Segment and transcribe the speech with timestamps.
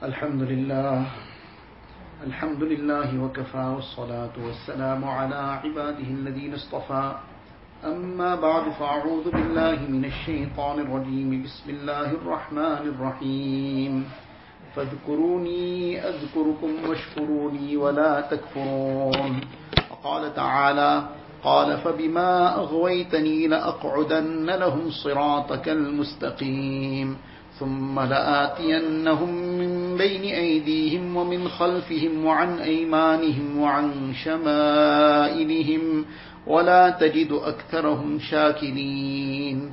[0.00, 1.06] الحمد لله.
[2.26, 7.12] الحمد لله وكفى والصلاة والسلام على عباده الذين اصطفى.
[7.84, 11.42] أما بعد فأعوذ بالله من الشيطان الرجيم.
[11.44, 14.04] بسم الله الرحمن الرحيم.
[14.76, 19.40] فاذكروني أذكركم واشكروني ولا تكفرون.
[19.90, 21.08] وقال تعالى
[21.44, 27.16] قال فبما أغويتني لأقعدن لهم صراطك المستقيم.
[27.60, 36.04] ثم لآتينهم من بين أيديهم ومن خلفهم وعن أيمانهم وعن شمائلهم
[36.46, 39.70] ولا تجد أكثرهم شاكرين.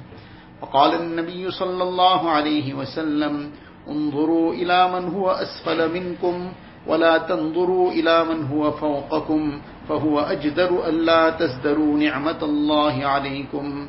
[0.62, 3.50] وقال النبي صلى الله عليه وسلم
[3.88, 6.52] انظروا إلى من هو أسفل منكم
[6.88, 13.88] ولا تنظروا إلى من هو فوقكم فهو أجدر ألا تزدروا نعمة الله عليكم.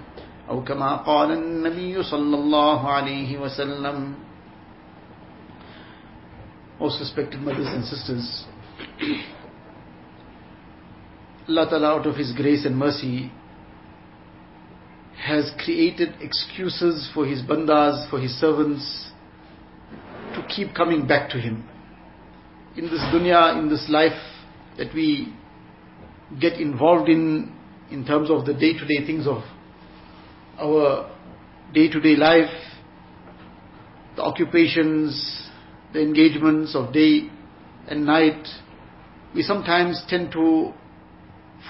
[0.49, 4.15] أو كما قال النبي صلى الله عليه وسلم
[6.79, 8.45] Most respected mothers and sisters,
[11.47, 13.31] Allah Ta'ala out of His grace and mercy
[15.17, 19.11] has created excuses for His bandas, for His servants
[20.35, 21.63] to keep coming back to Him.
[22.75, 24.19] In this dunya, in this life
[24.77, 25.31] that we
[26.41, 27.53] get involved in,
[27.91, 29.43] in terms of the day-to-day things of
[30.58, 31.10] our
[31.72, 32.50] day-to-day life,
[34.16, 35.48] the occupations,
[35.92, 37.30] the engagements of day
[37.88, 38.46] and night,
[39.34, 40.72] we sometimes tend to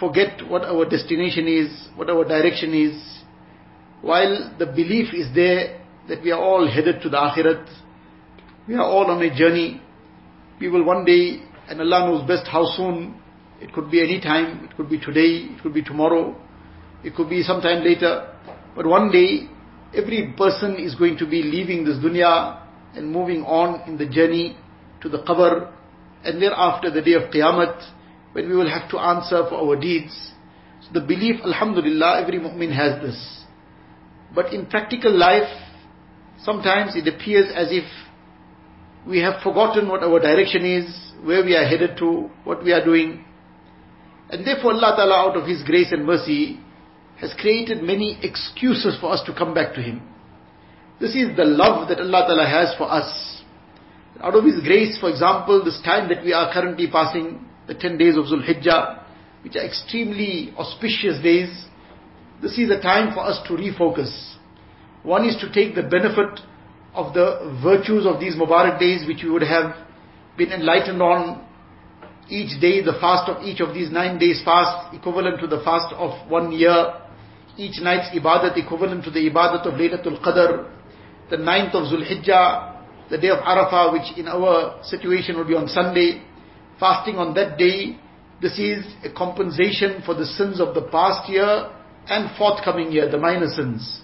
[0.00, 3.22] forget what our destination is, what our direction is,
[4.00, 7.68] while the belief is there that we are all headed to the akhirat,
[8.66, 9.80] we are all on a journey,
[10.60, 13.20] we will one day, and Allah knows best how soon,
[13.60, 16.36] it could be any time, it could be today, it could be tomorrow,
[17.04, 18.34] it could be sometime later,
[18.78, 19.48] but one day,
[19.92, 22.62] every person is going to be leaving this dunya
[22.94, 24.56] and moving on in the journey
[25.00, 25.72] to the qabr,
[26.22, 27.92] and thereafter the day of qiyamah,
[28.34, 30.30] when we will have to answer for our deeds.
[30.82, 33.44] So the belief, alhamdulillah, every mu'min has this.
[34.32, 35.50] But in practical life,
[36.44, 37.84] sometimes it appears as if
[39.08, 40.86] we have forgotten what our direction is,
[41.24, 43.24] where we are headed to, what we are doing.
[44.30, 46.60] And therefore Allah Ta'ala out of His grace and mercy
[47.20, 50.02] has created many excuses for us to come back to Him.
[51.00, 53.42] This is the love that Allah Ta'ala has for us.
[54.20, 57.98] Out of His grace, for example, this time that we are currently passing, the 10
[57.98, 59.04] days of Zul Hijjah,
[59.42, 61.66] which are extremely auspicious days,
[62.40, 64.36] this is a time for us to refocus.
[65.02, 66.40] One is to take the benefit
[66.94, 69.74] of the virtues of these Mubarak days which we would have
[70.36, 71.44] been enlightened on
[72.28, 75.94] each day, the fast of each of these nine days fast, equivalent to the fast
[75.94, 76.94] of one year,
[77.58, 80.70] each night's ibadat equivalent to the ibadat of Laylatul Qadr,
[81.28, 85.54] the ninth of Zul Hijjah, the day of Arafah, which in our situation will be
[85.54, 86.22] on Sunday,
[86.78, 87.98] fasting on that day,
[88.40, 91.70] this is a compensation for the sins of the past year
[92.06, 94.02] and forthcoming year, the minor sins.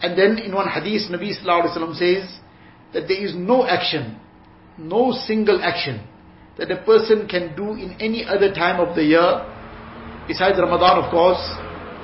[0.00, 2.38] And then in one hadith, Nabi Sallallahu Alaihi Wasallam says
[2.92, 4.20] that there is no action,
[4.78, 6.06] no single action
[6.56, 9.44] that a person can do in any other time of the year,
[10.28, 11.42] besides Ramadan of course,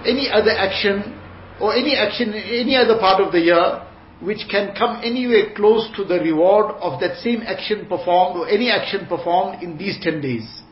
[0.07, 1.21] any other action
[1.61, 3.83] or any action in any other part of the year
[4.21, 8.71] which can come anywhere close to the reward of that same action performed or any
[8.71, 10.63] action performed in these 10 days.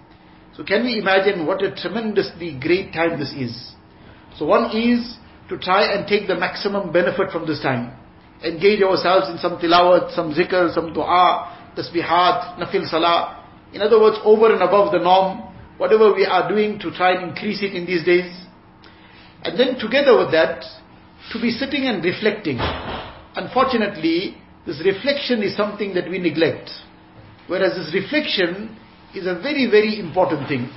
[0.54, 3.72] So can we imagine what a tremendously great time this is?
[4.38, 5.16] So one is
[5.48, 7.96] to try and take the maximum benefit from this time.
[8.44, 13.44] Engage ourselves in some tilawat, some zikr, some dua, tasbihat, nafil salah.
[13.72, 17.30] In other words, over and above the norm, whatever we are doing to try and
[17.30, 18.41] increase it in these days.
[19.44, 20.64] And then together with that,
[21.32, 22.58] to be sitting and reflecting.
[23.34, 24.36] Unfortunately,
[24.66, 26.70] this reflection is something that we neglect.
[27.46, 28.76] Whereas this reflection
[29.14, 30.70] is a very, very important thing.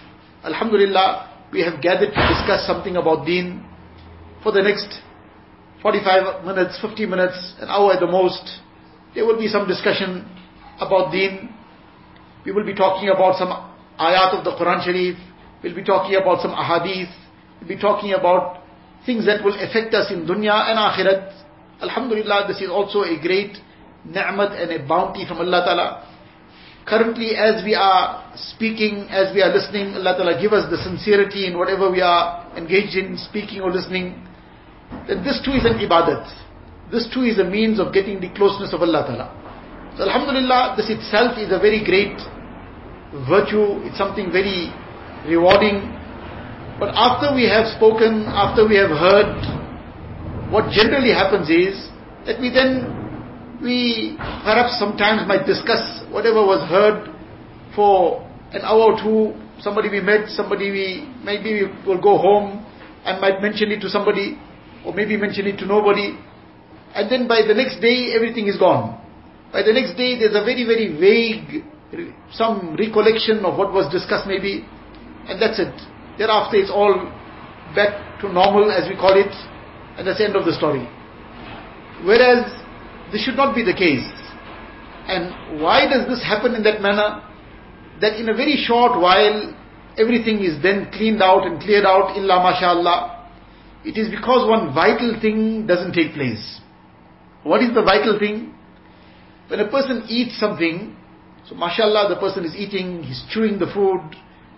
[0.43, 3.65] Alhamdulillah, we have gathered to discuss something about deen
[4.43, 5.01] for the next
[5.81, 8.59] 45 minutes, 50 minutes, an hour at the most.
[9.13, 10.25] There will be some discussion
[10.79, 11.53] about deen.
[12.45, 13.49] We will be talking about some
[13.99, 15.17] ayat of the Quran Sharif.
[15.63, 17.13] We'll be talking about some ahadith.
[17.59, 18.64] We'll be talking about
[19.05, 21.31] things that will affect us in dunya and akhirat.
[21.81, 23.57] Alhamdulillah, this is also a great
[24.05, 25.87] ni'mat and a bounty from Allah Ta'ala.
[26.85, 31.47] Currently, as we are speaking, as we are listening, Allah Ta'ala give us the sincerity
[31.47, 34.21] in whatever we are engaged in, speaking or listening,
[35.07, 36.29] that this too is an ibadat.
[36.91, 39.27] This too is a means of getting the closeness of Allah Ta'ala.
[39.97, 42.21] So Alhamdulillah, this itself is a very great
[43.25, 44.69] virtue, it's something very
[45.25, 45.89] rewarding.
[46.79, 51.87] But after we have spoken, after we have heard, what generally happens is
[52.27, 57.07] that we then we perhaps sometimes might discuss whatever was heard
[57.75, 59.33] for an hour or two.
[59.59, 62.65] Somebody we met, somebody we, maybe we will go home
[63.05, 64.37] and might mention it to somebody,
[64.85, 66.19] or maybe mention it to nobody.
[66.93, 68.99] And then by the next day, everything is gone.
[69.53, 71.63] By the next day, there's a very, very vague,
[72.33, 74.67] some recollection of what was discussed maybe,
[75.29, 75.94] and that's it.
[76.17, 77.11] Thereafter, it's all
[77.75, 79.31] back to normal, as we call it,
[79.97, 80.87] and that's the end of the story.
[82.03, 82.47] Whereas,
[83.11, 84.07] this should not be the case.
[85.07, 87.21] And why does this happen in that manner?
[88.01, 89.55] That in a very short while,
[89.97, 93.29] everything is then cleaned out and cleared out, illa mashallah.
[93.85, 96.59] It is because one vital thing doesn't take place.
[97.43, 98.53] What is the vital thing?
[99.47, 100.95] When a person eats something,
[101.47, 104.01] so mashallah the person is eating, he's chewing the food,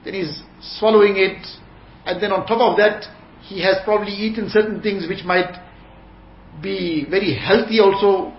[0.04, 0.42] then he's
[0.80, 1.46] swallowing it,
[2.06, 3.04] and then on top of that,
[3.42, 5.56] he has probably eaten certain things which might
[6.62, 8.34] be very healthy also.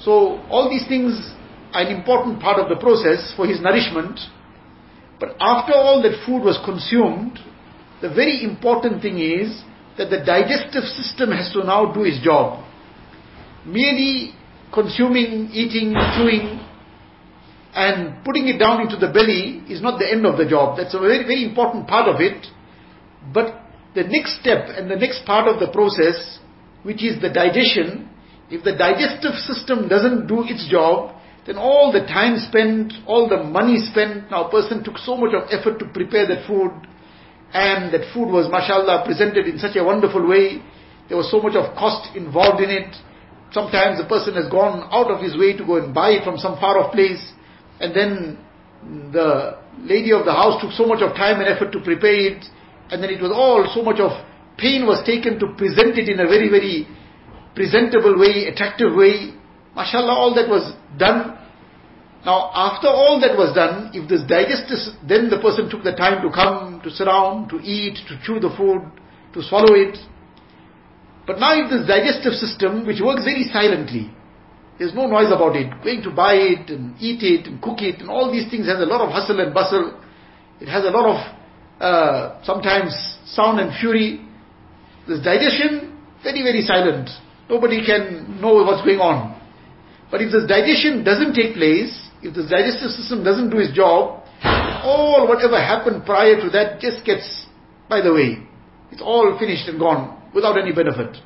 [0.00, 1.34] So all these things
[1.72, 4.20] are an important part of the process for his nourishment.
[5.18, 7.38] But after all that food was consumed,
[8.02, 9.62] the very important thing is
[9.96, 12.62] that the digestive system has to now do its job.
[13.64, 14.34] Merely
[14.72, 16.60] consuming, eating, chewing,
[17.76, 20.78] and putting it down into the belly is not the end of the job.
[20.78, 22.46] That's a very, very important part of it.
[23.34, 23.52] But
[23.94, 26.40] the next step and the next part of the process,
[26.84, 28.08] which is the digestion,
[28.48, 33.44] if the digestive system doesn't do its job, then all the time spent, all the
[33.44, 36.72] money spent, now a person took so much of effort to prepare that food,
[37.52, 40.64] and that food was mashallah presented in such a wonderful way,
[41.08, 42.96] there was so much of cost involved in it,
[43.52, 46.38] sometimes the person has gone out of his way to go and buy it from
[46.38, 47.32] some far off place,
[47.80, 48.38] and then
[49.12, 52.44] the lady of the house took so much of time and effort to prepare it,
[52.90, 54.12] and then it was all so much of
[54.58, 56.86] pain was taken to present it in a very, very
[57.54, 59.34] presentable way, attractive way.
[59.76, 61.36] MashaAllah, all that was done.
[62.24, 66.22] Now, after all that was done, if this digestive, then the person took the time
[66.22, 68.82] to come, to sit down, to eat, to chew the food,
[69.34, 69.98] to swallow it.
[71.26, 74.10] But now if this digestive system, which works very silently,
[74.78, 78.00] there's no noise about it, going to buy it and eat it and cook it
[78.00, 80.00] and all these things has a lot of hustle and bustle.
[80.60, 81.18] It has a lot of
[81.80, 82.92] uh, sometimes
[83.26, 84.20] sound and fury.
[85.08, 87.10] This digestion, very, very silent.
[87.48, 89.40] Nobody can know what's going on.
[90.10, 94.24] But if this digestion doesn't take place, if this digestive system doesn't do its job,
[94.84, 97.46] all whatever happened prior to that just gets
[97.88, 98.42] by the way.
[98.90, 101.16] It's all finished and gone without any benefit.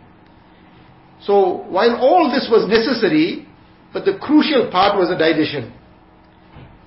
[1.23, 3.47] So while all this was necessary,
[3.93, 5.73] but the crucial part was the digestion.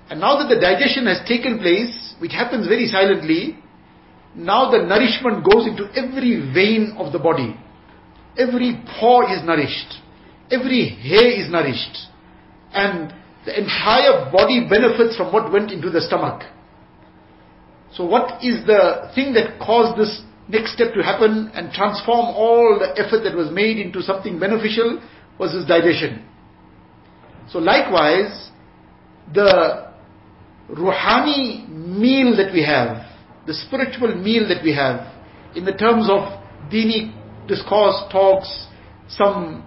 [0.09, 3.57] And now that the digestion has taken place, which happens very silently,
[4.35, 7.55] now the nourishment goes into every vein of the body.
[8.37, 10.01] Every pore is nourished.
[10.51, 11.97] Every hair is nourished.
[12.73, 13.13] And
[13.45, 16.43] the entire body benefits from what went into the stomach.
[17.93, 22.79] So what is the thing that caused this next step to happen and transform all
[22.79, 25.01] the effort that was made into something beneficial
[25.39, 26.25] was this digestion.
[27.49, 28.49] So likewise,
[29.33, 29.91] the
[30.69, 33.05] ruhani meal that we have,
[33.45, 35.11] the spiritual meal that we have,
[35.55, 36.41] in the terms of
[36.71, 37.13] dini
[37.47, 38.67] discourse, talks,
[39.07, 39.65] some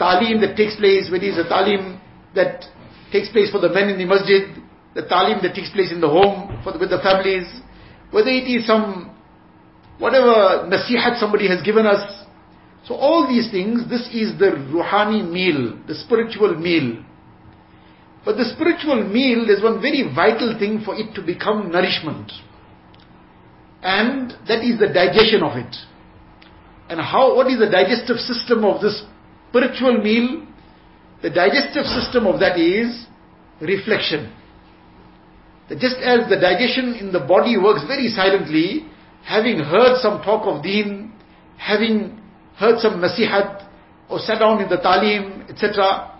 [0.00, 2.00] talim that takes place, whether it's a talim
[2.34, 2.64] that
[3.12, 4.48] takes place for the men in the masjid,
[4.94, 7.46] the talim that takes place in the home for the, with the families,
[8.10, 9.14] whether it is some,
[9.98, 12.24] whatever nasihat somebody has given us.
[12.86, 17.04] So all these things, this is the ruhani meal, the spiritual meal.
[18.24, 22.32] But the spiritual meal, there's one very vital thing for it to become nourishment.
[23.82, 25.74] And that is the digestion of it.
[26.88, 29.04] And how, what is the digestive system of this
[29.50, 30.46] spiritual meal?
[31.22, 33.06] The digestive system of that is
[33.60, 34.32] reflection.
[35.68, 38.87] That just as the digestion in the body works very silently,
[39.28, 41.12] having heard some talk of deen,
[41.58, 42.18] having
[42.56, 43.68] heard some nasihat,
[44.08, 46.14] or sat down in the talim, etc.,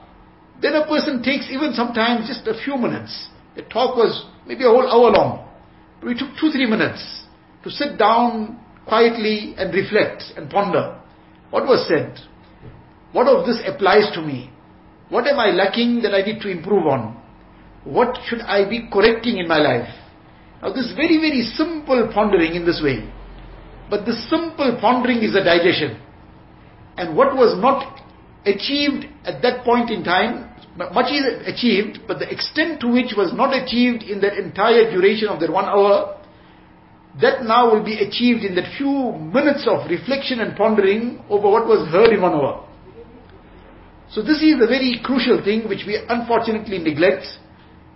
[0.60, 3.28] then a person takes even sometimes just a few minutes.
[3.56, 5.48] The talk was maybe a whole hour long.
[6.00, 7.24] But we took two, three minutes
[7.64, 11.00] to sit down quietly and reflect and ponder.
[11.50, 12.18] What was said?
[13.12, 14.50] What of this applies to me?
[15.08, 17.16] What am I lacking that I need to improve on?
[17.84, 19.88] What should I be correcting in my life?
[20.62, 23.08] Now this very, very simple pondering in this way.
[23.90, 26.00] But this simple pondering is a digestion.
[26.96, 28.02] And what was not
[28.44, 33.32] achieved at that point in time, much is achieved, but the extent to which was
[33.32, 36.18] not achieved in that entire duration of that one hour,
[37.20, 41.66] that now will be achieved in that few minutes of reflection and pondering over what
[41.66, 42.66] was heard in one hour.
[44.10, 47.26] So this is a very crucial thing which we unfortunately neglect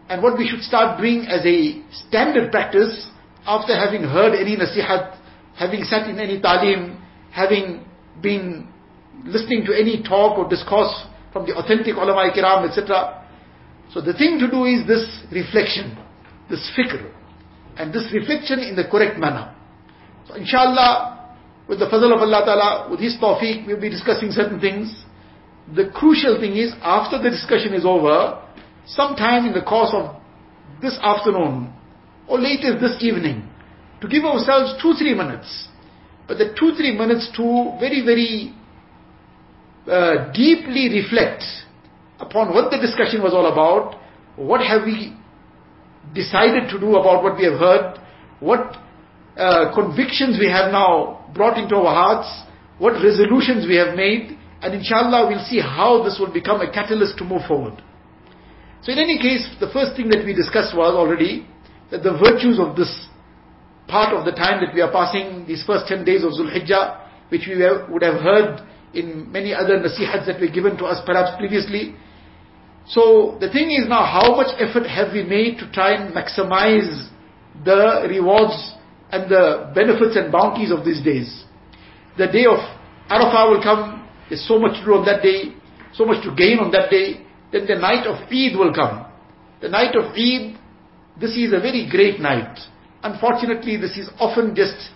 [0.08, 3.08] and what we should start doing as a standard practice
[3.46, 5.18] after having heard any nasihat,
[5.54, 7.84] having sat in any talim, having
[8.20, 8.68] been
[9.24, 13.26] listening to any talk or discourse from the authentic ulama kiram, etc.
[13.92, 15.96] So the thing to do is this reflection,
[16.50, 17.10] this fikr,
[17.76, 19.54] and this reflection in the correct manner.
[20.28, 21.36] So inshallah,
[21.68, 25.04] with the fazl of Allah Ta'ala, with His tawfiq, we'll be discussing certain things.
[25.74, 28.42] The crucial thing is, after the discussion is over,
[28.86, 30.16] sometime in the course of
[30.80, 31.72] this afternoon,
[32.28, 33.48] or latest this evening,
[34.00, 35.68] to give ourselves two, three minutes.
[36.26, 38.54] But the two, three minutes to very, very
[39.86, 41.42] uh, deeply reflect
[42.18, 44.00] upon what the discussion was all about,
[44.36, 45.14] what have we
[46.14, 47.98] decided to do about what we have heard,
[48.40, 48.76] what
[49.36, 52.28] uh, convictions we have now brought into our hearts,
[52.78, 57.18] what resolutions we have made, and inshallah we'll see how this will become a catalyst
[57.18, 57.82] to move forward.
[58.82, 61.46] So in any case, the first thing that we discussed was already
[61.90, 62.90] that the virtues of this
[63.86, 66.98] part of the time that we are passing, these first 10 days of Zulhijjah,
[67.28, 71.36] which we would have heard in many other nasihats that were given to us perhaps
[71.38, 71.94] previously.
[72.86, 77.08] So the thing is now, how much effort have we made to try and maximize
[77.64, 78.74] the rewards
[79.10, 81.44] and the benefits and bounties of these days?
[82.18, 82.58] The day of
[83.08, 85.54] Arafah will come, there's so much to do on that day,
[85.94, 87.24] so much to gain on that day.
[87.52, 89.06] Then the night of Eid will come.
[89.60, 90.58] The night of Eid,
[91.20, 92.58] this is a very great night.
[93.02, 94.90] Unfortunately, this is often just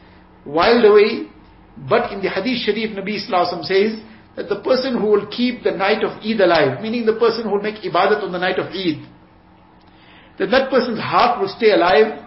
[0.45, 1.29] whiled away
[1.77, 4.01] but in the Hadith Sharif, Nabi Islam says
[4.35, 7.51] that the person who will keep the night of Eid alive, meaning the person who
[7.51, 9.05] will make ibadat on the night of Eid,
[10.39, 12.25] that that person's heart will stay alive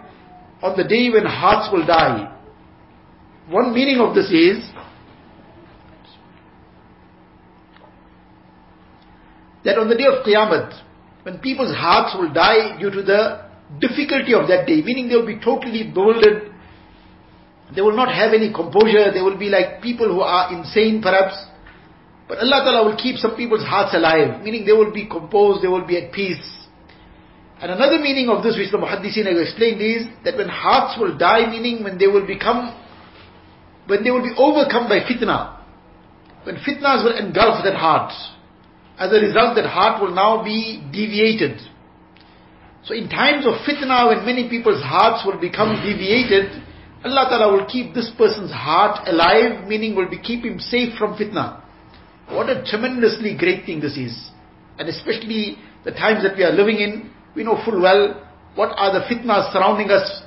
[0.62, 2.36] on the day when hearts will die.
[3.48, 4.69] One meaning of this is
[9.64, 10.82] that on the day of Qiyamah,
[11.22, 15.26] when people's hearts will die due to the difficulty of that day, meaning they will
[15.26, 16.50] be totally bewildered,
[17.74, 19.12] they will not have any composure.
[19.12, 21.38] They will be like people who are insane perhaps.
[22.28, 25.68] But Allah Ta'ala will keep some people's hearts alive, meaning they will be composed, they
[25.68, 26.42] will be at peace.
[27.60, 31.16] And another meaning of this which the Muhaddiseen have explained is that when hearts will
[31.18, 32.74] die, meaning when they will become,
[33.86, 35.58] when they will be overcome by fitna,
[36.44, 38.12] when fitnas will engulf that heart,
[39.00, 41.58] as a result that heart will now be deviated.
[42.84, 46.62] So in times of fitna, when many people's hearts will become deviated,
[47.02, 51.16] Allah Ta'ala will keep this person's heart alive, meaning will be keep him safe from
[51.16, 51.62] fitna.
[52.28, 54.30] What a tremendously great thing this is.
[54.78, 58.92] And especially the times that we are living in, we know full well what are
[58.92, 60.22] the fitnas surrounding us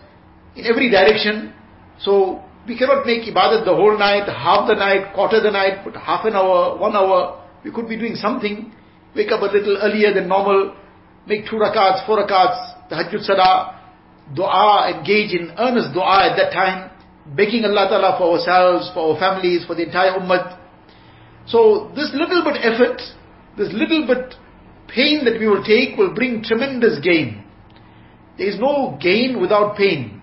[0.55, 1.53] in every direction.
[1.99, 5.95] So we cannot make ibadat the whole night, half the night, quarter the night, but
[5.95, 7.42] half an hour, one hour.
[7.63, 8.71] We could be doing something.
[9.15, 10.75] Wake up a little earlier than normal,
[11.27, 13.79] make two rakats, four rakats, tahajjud salah,
[14.35, 16.89] dua, engage in earnest dua at that time,
[17.35, 20.59] begging Allah Ta'ala for ourselves, for our families, for the entire ummah.
[21.45, 23.01] So this little bit effort,
[23.57, 24.33] this little bit
[24.87, 27.43] pain that we will take will bring tremendous gain.
[28.37, 30.21] There is no gain without pain.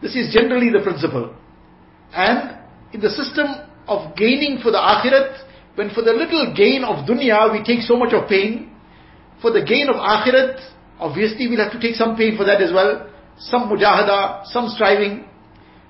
[0.00, 1.34] This is generally the principle.
[2.12, 2.58] And
[2.92, 3.46] in the system
[3.88, 5.45] of gaining for the akhirat,
[5.76, 8.72] when for the little gain of dunya we take so much of pain,
[9.40, 10.58] for the gain of akhirat,
[10.98, 13.06] obviously we'll have to take some pain for that as well
[13.38, 15.24] some mujahada, some striving.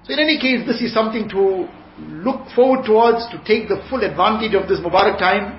[0.04, 4.04] So in any case, this is something to look forward towards, to take the full
[4.04, 5.58] advantage of this Mubarak time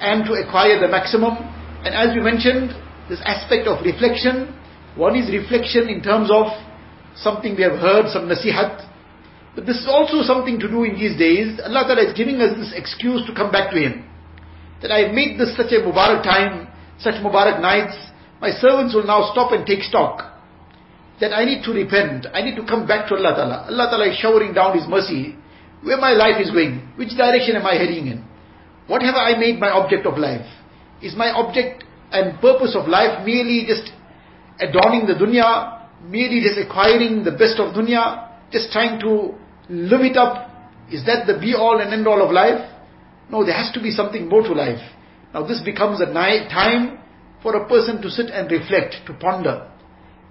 [0.00, 1.36] and to acquire the maximum.
[1.84, 2.72] And as we mentioned,
[3.08, 4.52] this aspect of reflection,
[4.96, 6.46] one is reflection in terms of
[7.14, 8.84] something we have heard, some nasihat.
[9.56, 11.58] But this is also something to do in these days.
[11.64, 14.04] Allah Ta'ala is giving us this excuse to come back to Him.
[14.82, 16.68] That I have made this such a Mubarak time,
[17.00, 17.96] such Mubarak nights,
[18.40, 20.36] my servants will now stop and take stock
[21.20, 22.26] that I need to repent.
[22.34, 23.56] I need to come back to Allah Ta'ala.
[23.72, 25.34] Allah Ta'ala is showering down His mercy.
[25.82, 26.92] Where my life is going?
[26.96, 28.24] Which direction am I heading in?
[28.86, 30.46] What have I made my object of life?
[31.02, 33.90] Is my object and purpose of life merely just
[34.60, 39.34] adorning the dunya, merely just acquiring the best of dunya, just trying to
[39.68, 40.50] live it up?
[40.90, 42.72] Is that the be all and end all of life?
[43.30, 44.80] No, there has to be something more to life.
[45.34, 46.98] Now this becomes a time
[47.42, 49.70] for a person to sit and reflect, to ponder.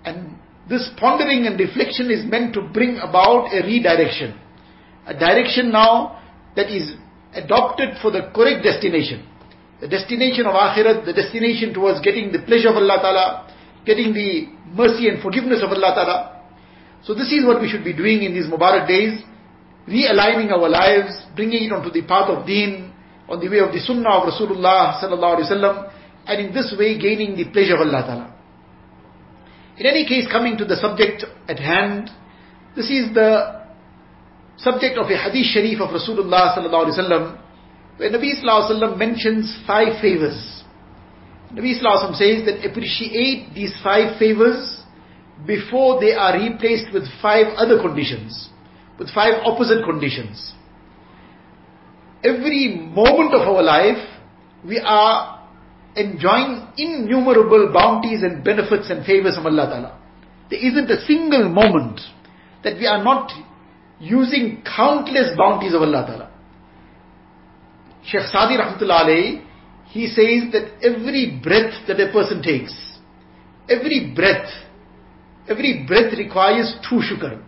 [0.03, 0.37] And
[0.69, 4.39] this pondering and reflection is meant to bring about a redirection.
[5.05, 6.21] A direction now
[6.55, 6.95] that is
[7.33, 9.27] adopted for the correct destination.
[9.81, 14.47] The destination of Akhirat, the destination towards getting the pleasure of Allah Ta'ala, getting the
[14.73, 16.34] mercy and forgiveness of Allah Ta'ala.
[17.05, 19.21] So this is what we should be doing in these Mubarak days,
[19.87, 22.91] realigning our lives, bringing it onto the path of deen,
[23.29, 25.93] on the way of the sunnah of Rasulullah sallallahu alaihi wasallam,
[26.25, 28.35] and in this way gaining the pleasure of Allah Ta'ala.
[29.77, 32.09] In any case, coming to the subject at hand,
[32.75, 33.65] this is the
[34.57, 37.41] subject of a hadith sharif of Rasulullah sallallahu alaihi wasallam,
[37.97, 40.63] where Nabi sallallahu alaihi wasallam mentions five favors.
[41.53, 44.81] Nabi sallallahu alaihi wasallam says that appreciate these five favors
[45.45, 48.49] before they are replaced with five other conditions,
[48.97, 50.53] with five opposite conditions.
[52.23, 54.01] Every moment of our life,
[54.67, 55.47] we are
[55.95, 60.01] enjoying innumerable bounties and benefits and favors from Allah Ta'ala.
[60.49, 62.01] There isn't a single moment
[62.63, 63.31] that we are not
[63.99, 66.31] using countless bounties of Allah Ta'ala.
[68.03, 69.43] Sheikh Sadi Rahmatullah
[69.87, 72.75] he says that every breath that a person takes,
[73.69, 74.49] every breath,
[75.47, 77.41] every breath requires two shukr.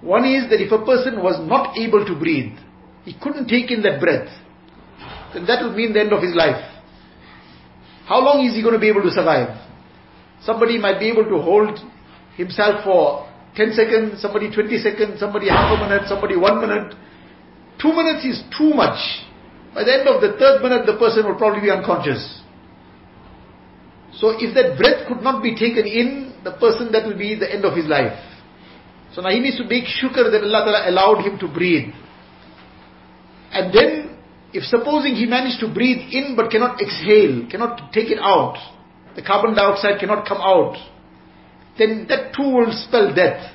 [0.00, 2.56] One is that if a person was not able to breathe,
[3.04, 4.28] he couldn't take in that breath,
[5.34, 6.62] then that would mean the end of his life.
[8.06, 9.58] How long is he going to be able to survive?
[10.42, 11.78] Somebody might be able to hold
[12.36, 16.94] himself for 10 seconds, somebody 20 seconds, somebody half a minute, somebody one minute.
[17.82, 18.98] Two minutes is too much.
[19.74, 22.40] By the end of the third minute, the person will probably be unconscious.
[24.14, 27.52] So if that breath could not be taken in, the person that will be the
[27.52, 28.18] end of his life.
[29.14, 31.92] So now he needs to make shukr that Allah Ta'ala allowed him to breathe.
[33.50, 34.18] And then,
[34.52, 38.56] if supposing he managed to breathe in but cannot exhale, cannot take it out,
[39.16, 40.76] the carbon dioxide cannot come out,
[41.78, 43.54] then that too will spell death.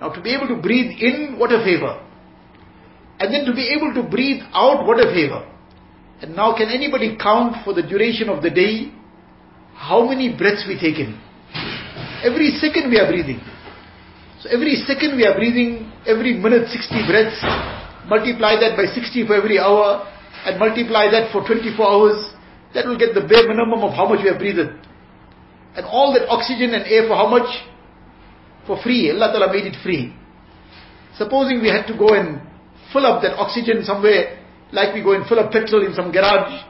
[0.00, 2.02] Now to be able to breathe in, what a favor.
[3.18, 5.50] And then to be able to breathe out, what a favor.
[6.20, 8.92] And now can anybody count for the duration of the day
[9.74, 11.20] how many breaths we take in?
[12.24, 13.40] Every second we are breathing.
[14.40, 17.40] So every second we are breathing, every minute 60 breaths,
[18.08, 20.06] multiply that by 60 for every hour,
[20.44, 22.32] and multiply that for 24 hours,
[22.74, 24.60] that will get the bare minimum of how much we have breathed.
[25.76, 27.48] And all that oxygen and air for how much?
[28.66, 29.10] For free.
[29.10, 30.14] Allah Ta'ala made it free.
[31.16, 32.40] Supposing we had to go and
[32.92, 34.40] fill up that oxygen somewhere,
[34.72, 36.64] like we go and fill up petrol in some garage,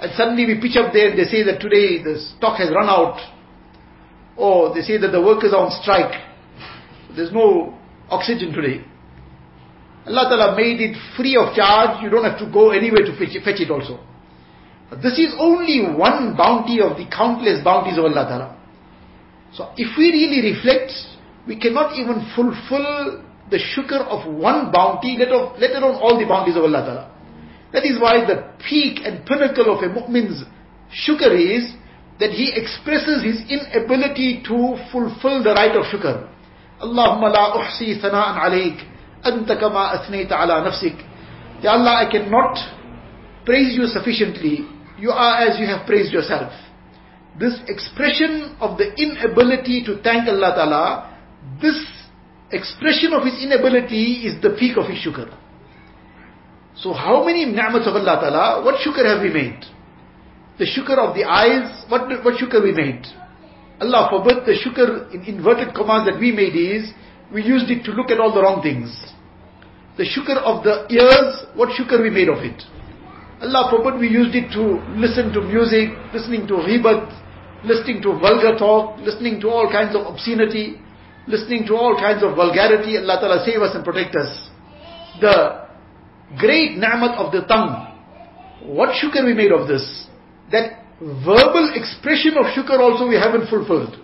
[0.00, 2.88] and suddenly we pitch up there and they say that today the stock has run
[2.88, 3.20] out,
[4.40, 6.16] or they say that the workers are on strike.
[7.14, 7.76] There's no
[8.08, 8.84] oxygen today.
[10.06, 13.36] Allah Ta'ala made it free of charge, you don't have to go anywhere to fetch,
[13.44, 14.00] fetch it also.
[15.02, 18.48] This is only one bounty of the countless bounties of Allah Ta'ala.
[19.52, 20.90] So if we really reflect,
[21.46, 26.26] we cannot even fulfill the shukr of one bounty, let, of, let alone all the
[26.26, 27.04] bounties of Allah Ta'ala.
[27.72, 30.42] That is why the peak and pinnacle of a mu'min's
[30.90, 31.70] shukr is
[32.20, 36.28] that he expresses his inability to fulfill the right of shukr.
[36.80, 38.78] Allahumma la uhsi alayk,
[39.24, 41.00] anta kama athnayta ala nafsik.
[41.62, 42.56] Ya Allah, I cannot
[43.44, 44.68] praise you sufficiently.
[44.98, 46.52] You are as you have praised yourself.
[47.38, 51.18] This expression of the inability to thank Allah Ta'ala,
[51.60, 51.80] this
[52.52, 55.32] expression of his inability is the peak of his shukr.
[56.76, 59.64] So how many ni'mats of Allah Ta'ala, what shukr have we made?
[60.60, 63.00] The shukr of the eyes, what, what shukr we made?
[63.80, 66.92] Allah forbid the shukr in inverted commas that we made is,
[67.32, 68.92] we used it to look at all the wrong things.
[69.96, 72.60] The shukr of the ears, what shukr we made of it?
[73.40, 77.08] Allah forbid we used it to listen to music, listening to ghibat,
[77.64, 80.76] listening to vulgar talk, listening to all kinds of obscenity,
[81.26, 83.00] listening to all kinds of vulgarity.
[83.00, 84.28] Allah Ta'ala save us and protect us.
[85.24, 85.64] The
[86.36, 87.96] great na'mat of the tongue.
[88.60, 90.09] What shukr we made of this?
[90.52, 93.96] That verbal expression of shukr also we haven't fulfilled.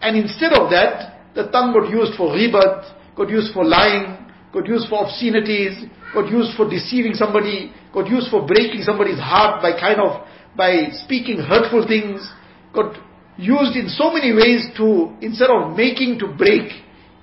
[0.00, 4.16] And instead of that, the tongue got used for ghibat, got used for lying,
[4.52, 5.84] got used for obscenities,
[6.14, 10.90] got used for deceiving somebody, got used for breaking somebody's heart by kind of, by
[11.04, 12.28] speaking hurtful things,
[12.72, 12.94] got
[13.36, 16.72] used in so many ways to, instead of making to break,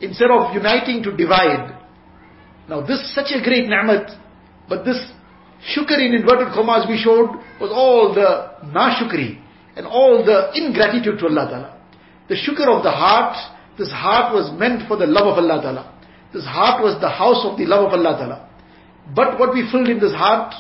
[0.02, 1.80] instead of uniting to divide.
[2.70, 4.12] Now this is such a great ni'mat,
[4.68, 4.98] but this
[5.74, 9.42] shukr in inverted commas we showed was all the nashukri
[9.76, 11.82] and all the ingratitude to Allah Ta'ala.
[12.30, 13.36] The shukr of the heart,
[13.78, 15.94] this heart was meant for the love of Allah Ta'ala.
[16.34, 18.50] This heart was the house of the love of Allah Ta'ala.
[19.16, 20.54] But what we filled in this heart,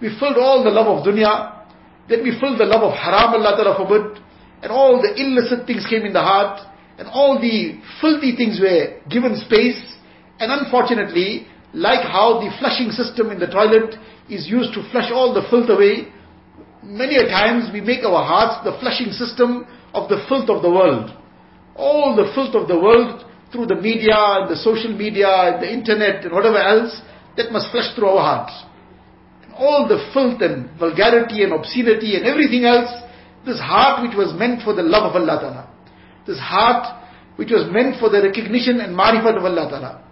[0.00, 1.66] we filled all the love of dunya,
[2.08, 4.22] then we filled the love of haram Allah Ta'ala forbid,
[4.62, 6.60] and all the illicit things came in the heart,
[6.98, 9.80] and all the filthy things were given space,
[10.38, 13.98] and unfortunately, like how the flushing system in the toilet
[14.30, 16.08] is used to flush all the filth away,
[16.82, 20.70] many a times we make our hearts the flushing system of the filth of the
[20.70, 21.10] world.
[21.74, 25.70] All the filth of the world through the media and the social media and the
[25.70, 27.02] internet and whatever else,
[27.36, 28.54] that must flush through our hearts.
[29.42, 32.90] And all the filth and vulgarity and obscenity and everything else,
[33.44, 35.70] this heart which was meant for the love of Allah Ta'ala.
[36.26, 37.02] This heart
[37.36, 40.04] which was meant for the recognition and marifat of Allah Ta'ala.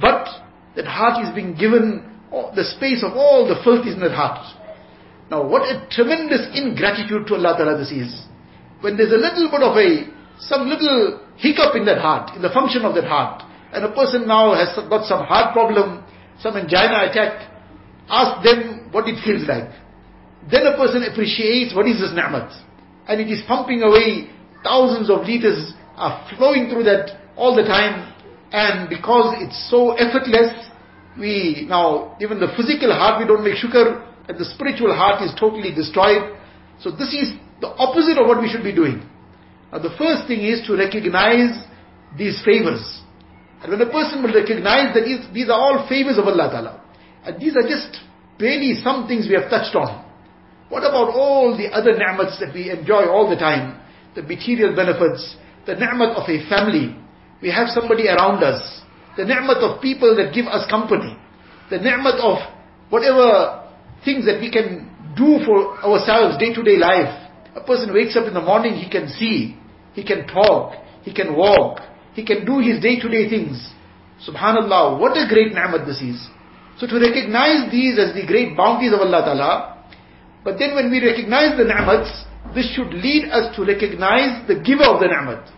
[0.00, 0.47] But
[0.78, 4.46] that heart is being given the space of all the filth is in that heart.
[5.28, 8.14] Now what a tremendous ingratitude to Allah Ta'ala this is.
[8.80, 10.06] When there's a little bit of a,
[10.38, 13.42] some little hiccup in that heart, in the function of that heart,
[13.74, 16.06] and a person now has got some heart problem,
[16.38, 17.50] some angina attack,
[18.08, 19.74] ask them what it feels like.
[20.46, 22.54] Then a person appreciates what is this ni'mat.
[23.10, 24.30] And it is pumping away,
[24.62, 28.14] thousands of liters are flowing through that all the time.
[28.52, 30.52] And because it's so effortless,
[31.18, 35.32] we now, even the physical heart we don't make shukr, and the spiritual heart is
[35.38, 36.36] totally destroyed.
[36.80, 39.02] So this is the opposite of what we should be doing.
[39.72, 41.58] Now the first thing is to recognize
[42.16, 43.02] these favors.
[43.60, 46.84] And when a person will recognize that these are all favors of Allah Ta'ala,
[47.24, 47.98] and these are just
[48.38, 50.06] barely some things we have touched on.
[50.68, 53.80] What about all the other ni'mats that we enjoy all the time?
[54.14, 56.96] The material benefits, the ni'mat of a family.
[57.42, 58.82] We have somebody around us.
[59.16, 61.16] The ni'mat of people that give us company.
[61.70, 62.38] The ni'mat of
[62.90, 63.68] whatever
[64.04, 67.30] things that we can do for ourselves day to day life.
[67.54, 69.56] A person wakes up in the morning, he can see,
[69.94, 71.80] he can talk, he can walk,
[72.14, 73.70] he can do his day-to-day things.
[74.26, 76.28] Subhanallah, what a great ni'mat this is.
[76.78, 79.84] So to recognize these as the great bounties of Allah Ta'ala,
[80.44, 82.10] but then when we recognize the ni'mats,
[82.54, 85.50] this should lead us to recognize the giver of the ni'mat.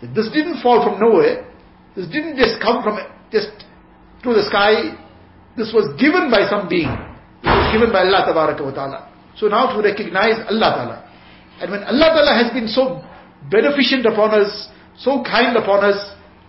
[0.00, 1.46] This didn't fall from nowhere.
[1.94, 2.98] This didn't just come from
[3.30, 3.52] just
[4.22, 4.96] through the sky.
[5.56, 6.88] This was given by some being.
[6.88, 9.12] It was given by Allah Ta'ala.
[9.36, 10.96] So now to recognize Allah Ta'ala.
[11.60, 13.04] And when Allah Ta'ala has been so
[13.50, 15.98] beneficent upon us, so kind upon us,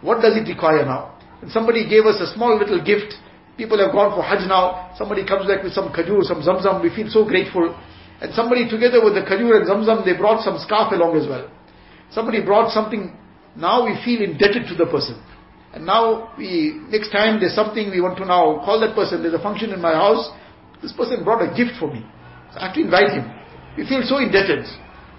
[0.02, 1.20] what does it require now?
[1.42, 3.16] And somebody gave us a small little gift.
[3.58, 4.94] People have gone for Hajj now.
[4.98, 6.82] Somebody comes back with some kajur, some zamzam.
[6.82, 7.76] We feel so grateful.
[8.22, 11.50] And somebody together with the kajur and zamzam, they brought some scarf along as well.
[12.12, 13.18] Somebody brought something.
[13.56, 15.22] Now we feel indebted to the person.
[15.74, 19.24] And now we, next time there's something we want to now call that person.
[19.24, 20.30] There's a function in my house.
[20.82, 22.04] This person brought a gift for me.
[22.52, 23.32] So I have to invite him.
[23.78, 24.68] We feel so indebted.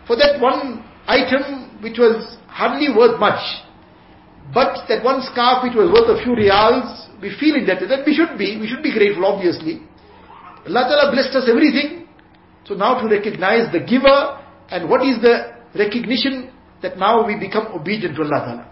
[0.06, 3.40] For that one item which was hardly worth much.
[4.52, 7.90] But that one scarf which was worth a few riyals, we feel indebted.
[7.90, 9.80] And we should be, we should be grateful obviously.
[10.68, 12.06] Allah Ta'ala blessed us everything.
[12.68, 16.51] So now to recognize the giver and what is the recognition
[16.82, 18.68] that now we become obedient to Allah Ta'ala.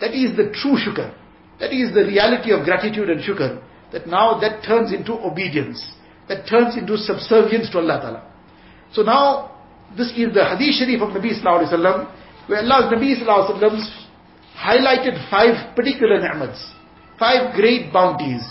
[0.00, 1.12] That is the true shukr.
[1.58, 3.60] That is the reality of gratitude and shukr.
[3.92, 5.84] That now that turns into obedience.
[6.28, 8.32] That turns into subservience to Allah Ta'ala.
[8.92, 9.58] So now,
[9.96, 13.62] this is the hadith sharif of Nabi Sallallahu Alaihi Wasallam where Allah's Nabi Sallallahu Alaihi
[13.62, 14.06] Wasallam
[14.58, 16.74] highlighted five particular ni'mats,
[17.18, 18.42] five great bounties,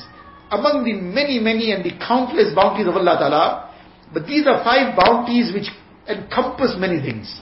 [0.52, 3.76] among the many, many and the countless bounties of Allah Ta'ala,
[4.14, 5.70] but these are five bounties which
[6.08, 7.42] encompass many things.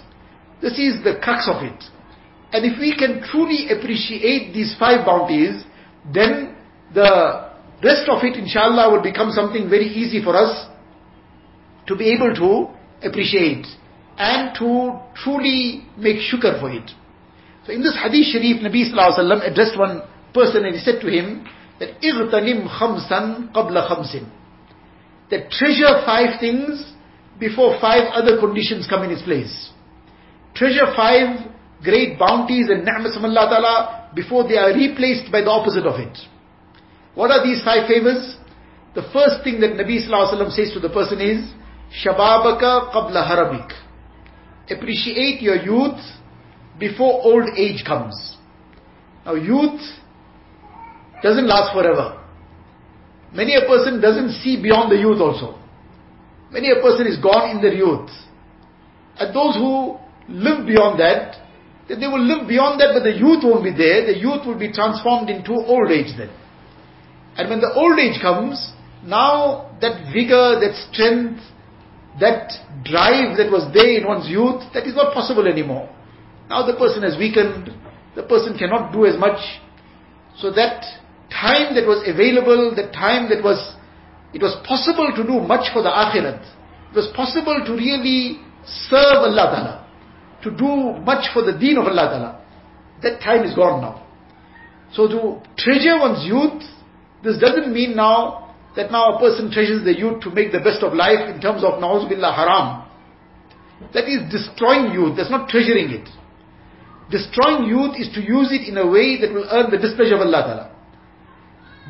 [0.60, 1.82] This is the crux of it.
[2.52, 5.64] And if we can truly appreciate these five bounties,
[6.12, 6.54] then
[6.94, 7.50] the
[7.82, 10.68] rest of it inshallah will become something very easy for us
[11.86, 13.66] to be able to appreciate
[14.18, 16.90] and to truly make shukr for it.
[17.66, 20.02] So in this hadith sharif, Nabi sallallahu alaihi wasallam addressed one
[20.34, 21.46] person and he said to him
[21.80, 24.16] that اغتنم خمسا قبل خمس
[25.30, 26.92] that treasure five things
[27.40, 29.70] before five other conditions come in its place.
[30.55, 31.51] Treasure five
[31.83, 35.99] great bounties and ni'mas of Allah Ta'ala before they are replaced by the opposite of
[35.99, 36.17] it.
[37.13, 38.37] What are these five favors?
[38.95, 41.45] The first thing that Nabi Sallallahu Alaihi Wasallam says to the person is,
[42.03, 43.71] Shababaka qabla haramik
[44.69, 45.99] appreciate your youth
[46.79, 48.35] before old age comes.
[49.25, 49.81] Now youth
[51.23, 52.23] doesn't last forever.
[53.33, 55.59] Many a person doesn't see beyond the youth also.
[56.51, 58.09] Many a person is gone in their youth.
[59.19, 59.97] And those who
[60.29, 61.35] live beyond that,
[61.87, 64.05] then they will live beyond that but the youth won't be there.
[64.05, 66.29] The youth will be transformed into old age then.
[67.37, 71.39] And when the old age comes, now that vigor, that strength,
[72.19, 72.49] that
[72.83, 75.87] drive that was there in one's youth, that is not possible anymore.
[76.49, 77.69] Now the person has weakened,
[78.15, 79.39] the person cannot do as much.
[80.37, 80.81] So that
[81.29, 83.75] time that was available, that time that was,
[84.33, 86.41] it was possible to do much for the akhirat.
[86.91, 88.41] It was possible to really
[88.89, 89.86] serve Allah Ta'ala,
[90.43, 92.45] to do much for the deen of Allah Ta'ala.
[93.01, 94.05] That time is gone now.
[94.93, 96.63] So to treasure one's youth,
[97.23, 100.83] this doesn't mean now that now a person treasures the youth to make the best
[100.83, 102.87] of life in terms of na'uzubillah haram.
[103.93, 106.07] That is destroying youth, that's not treasuring it.
[107.09, 110.21] Destroying youth is to use it in a way that will earn the displeasure of
[110.21, 110.77] Allah Ta'ala.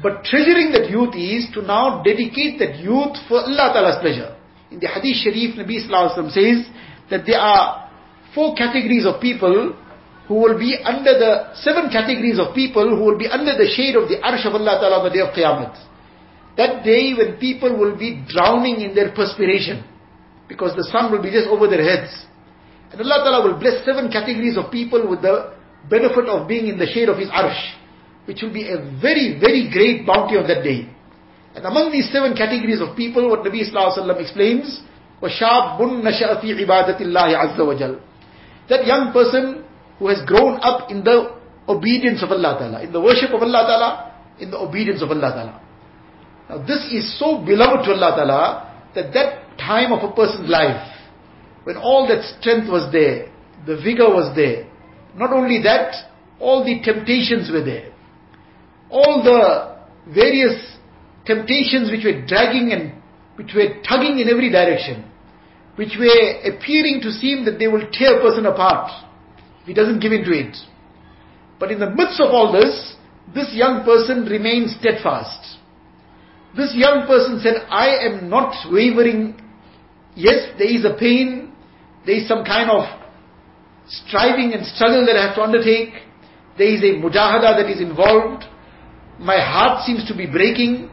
[0.01, 4.35] But treasuring that youth is to now dedicate that youth for Allah Ta'ala's pleasure.
[4.69, 6.69] In the Hadith Sharif, Nabi Sallallahu Alaihi Wasallam says
[7.09, 7.86] that there are
[8.36, 9.76] four categories of people
[10.28, 13.96] who will be under the, seven categories of people who will be under the shade
[13.96, 15.76] of the Arsh of Allah Ta'ala on the day of Qiyamah.
[16.56, 19.84] That day when people will be drowning in their perspiration
[20.48, 22.12] because the sun will be just over their heads.
[22.92, 25.54] And Allah Ta'ala will bless seven categories of people with the
[25.88, 27.82] benefit of being in the shade of His Arsh
[28.26, 30.86] which will be a very, very great bounty on that day.
[31.54, 34.80] And among these seven categories of people, what Nabi Sallallahu Alaihi Wasallam explains,
[35.20, 38.00] وَشَابٌ نَشَأَ فِي عِبَادَةِ اللَّهِ عَزَّ وَجَلَ
[38.69, 39.63] that young person
[39.99, 41.35] who has grown up in the
[41.67, 43.89] obedience of Allah Ta'ala, in the worship of Allah Ta'ala,
[44.39, 45.61] in the obedience of Allah Ta'ala.
[46.49, 50.95] Now this is so beloved to Allah Ta'ala, that that time of a person's life,
[51.63, 53.31] when all that strength was there,
[53.65, 54.69] the vigor was there,
[55.15, 55.93] not only that,
[56.39, 57.91] all the temptations were there
[58.89, 60.77] all the various
[61.25, 62.93] temptations which were dragging and
[63.35, 65.05] which were tugging in every direction,
[65.77, 68.91] which were appearing to seem that they will tear a person apart
[69.67, 70.55] he doesn't give in to it.
[71.59, 72.95] But in the midst of all this,
[73.35, 75.59] this young person remained steadfast.
[76.55, 79.35] This young person said, I am not wavering.
[80.15, 81.51] Yes, there is a pain,
[82.05, 82.87] there is some kind of
[83.87, 85.93] striving and struggle that I have to undertake,
[86.57, 88.45] there is a mujahada that is involved,
[89.19, 90.89] my heart seems to be breaking,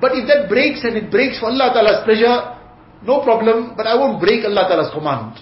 [0.00, 2.61] but if that breaks and it breaks for Allah Ta'ala's pleasure,
[3.04, 5.38] no problem, but I won't break Allah Ta'ala's command.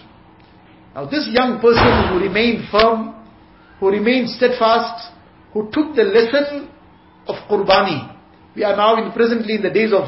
[0.94, 3.14] Now this young person who remained firm,
[3.78, 5.12] who remained steadfast,
[5.52, 6.68] who took the lesson
[7.26, 8.16] of Qurbani.
[8.54, 10.04] We are now in presently in the days of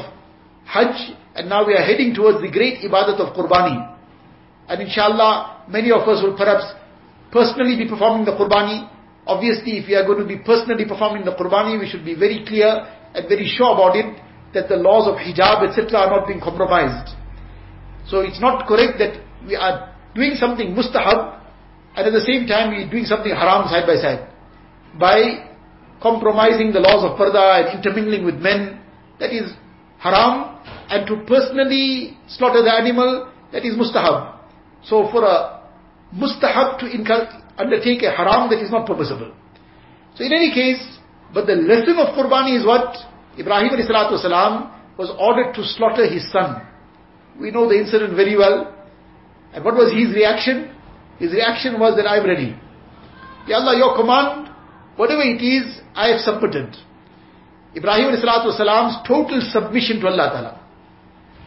[0.65, 3.91] Hajj, and now we are heading towards the great ibadat of Qurbani.
[4.67, 6.65] And inshallah, many of us will perhaps
[7.31, 8.89] personally be performing the Qurbani,
[9.25, 12.43] Obviously, if we are going to be personally performing the Qurbani, we should be very
[12.45, 12.67] clear
[13.15, 14.19] and very sure about it
[14.53, 17.15] that the laws of hijab, etc., are not being compromised.
[18.07, 21.41] So it's not correct that we are doing something mustahab
[21.95, 24.27] and at the same time we are doing something haram side by side.
[24.99, 25.49] By
[26.01, 28.81] compromising the laws of parda and intermingling with men,
[29.19, 29.53] that is
[29.99, 34.39] haram and to personally slaughter the animal, that is mustahab.
[34.83, 35.63] So for a
[36.13, 36.85] mustahab to
[37.57, 39.33] undertake a haram that is not permissible.
[40.15, 40.99] So in any case,
[41.33, 42.95] but the lesson of Qurbani is what?
[43.39, 43.71] Ibrahim
[44.97, 46.61] was ordered to slaughter his son.
[47.39, 48.73] We know the incident very well.
[49.53, 50.73] And what was his reaction?
[51.19, 52.55] His reaction was that I'm ready.
[53.47, 54.49] Ya Allah, your command,
[54.95, 56.75] whatever it is, I have submitted.
[57.75, 60.53] Ibrahim Salam's total submission to Allah Ta'ala.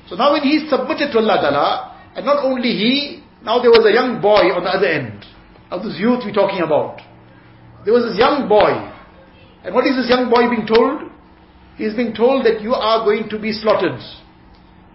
[0.09, 3.87] So now when he submitted to Allah Ta'ala, and not only he, now there was
[3.87, 5.25] a young boy on the other end
[5.71, 7.01] of this youth we're talking about.
[7.85, 8.75] There was this young boy.
[9.65, 11.11] And what is this young boy being told?
[11.77, 14.01] He is being told that you are going to be slaughtered.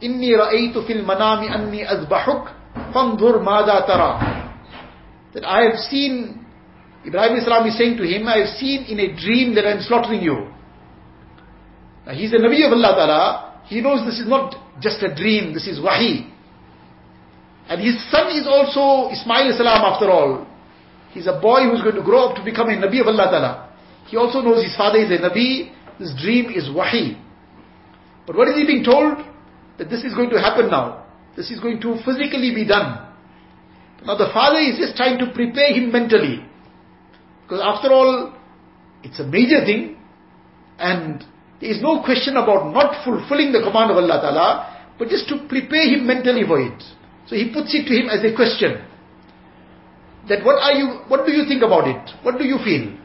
[0.01, 2.49] Inni ra'aytu fil manami anni azbahuk
[2.93, 4.11] fandur mada tara.
[5.33, 6.45] That I have seen,
[7.05, 9.81] Ibrahim Islam is saying to him, I have seen in a dream that I am
[9.81, 10.49] slaughtering you.
[12.05, 13.61] Now he's a Nabi of Allah Ta'ala.
[13.67, 16.27] He knows this is not just a dream, this is wahi.
[17.69, 20.47] And his son is also Ismail Salam after all.
[21.11, 23.69] He's a boy who's going to grow up to become a Nabi of Allah Ta'ala.
[24.07, 25.71] He also knows his father is a Nabi.
[25.99, 27.15] This dream is wahi.
[28.25, 29.30] But what is he being told?
[29.81, 31.07] That this is going to happen now.
[31.35, 33.01] This is going to physically be done.
[34.05, 36.45] Now the father is just trying to prepare him mentally.
[37.41, 38.31] Because after all,
[39.01, 39.97] it's a major thing.
[40.77, 41.25] And
[41.59, 45.47] there is no question about not fulfilling the command of Allah Ta'ala, but just to
[45.49, 46.77] prepare him mentally for it.
[47.25, 48.85] So he puts it to him as a question
[50.29, 52.05] that what are you, what do you think about it?
[52.21, 52.95] What do you feel?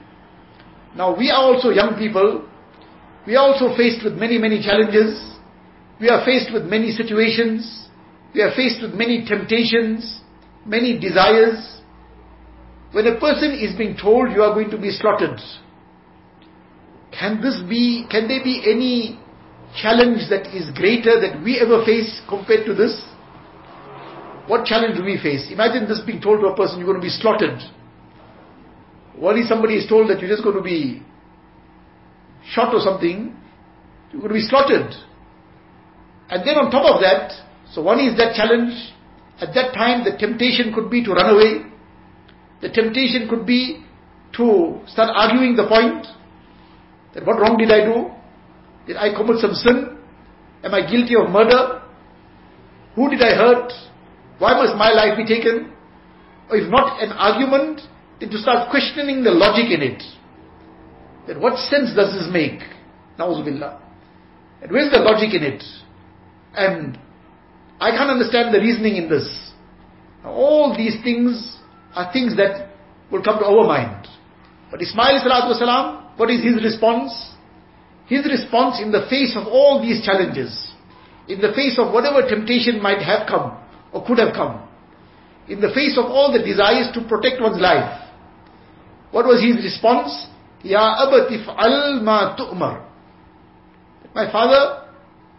[0.94, 2.46] Now we are also young people.
[3.26, 5.35] We are also faced with many, many challenges.
[6.00, 7.88] We are faced with many situations.
[8.34, 10.20] We are faced with many temptations,
[10.66, 11.80] many desires.
[12.92, 15.40] When a person is being told you are going to be slaughtered,
[17.18, 19.18] can this be, can there be any
[19.80, 23.02] challenge that is greater that we ever face compared to this?
[24.46, 25.48] What challenge do we face?
[25.50, 27.58] Imagine this being told to a person, you're going to be slaughtered.
[29.20, 31.02] Only somebody is told that you're just going to be
[32.50, 33.34] shot or something,
[34.12, 34.92] you're going to be slaughtered.
[36.28, 37.32] And then on top of that,
[37.72, 38.74] so one is that challenge.
[39.38, 41.70] At that time, the temptation could be to run away.
[42.62, 43.84] The temptation could be
[44.36, 46.06] to start arguing the point
[47.14, 48.10] that what wrong did I do?
[48.86, 49.98] Did I commit some sin?
[50.64, 51.82] Am I guilty of murder?
[52.94, 53.72] Who did I hurt?
[54.38, 55.72] Why must my life be taken?
[56.50, 57.80] Or if not an argument,
[58.20, 60.02] then to start questioning the logic in it.
[61.26, 62.60] That what sense does this make?
[63.18, 63.80] Na'uzubillah.
[64.62, 65.62] And where's the logic in it?
[66.56, 66.98] And
[67.80, 69.28] I can't understand the reasoning in this.
[70.24, 71.58] All these things
[71.94, 72.70] are things that
[73.10, 74.08] will come to our mind.
[74.70, 77.12] But Ismail wasalam, what is his response?
[78.06, 80.72] His response in the face of all these challenges,
[81.28, 83.58] in the face of whatever temptation might have come
[83.92, 84.66] or could have come,
[85.48, 88.02] in the face of all the desires to protect one's life,
[89.10, 90.26] what was his response?
[90.62, 92.84] Ya abatif al ma tu'mar.
[94.14, 94.85] My father,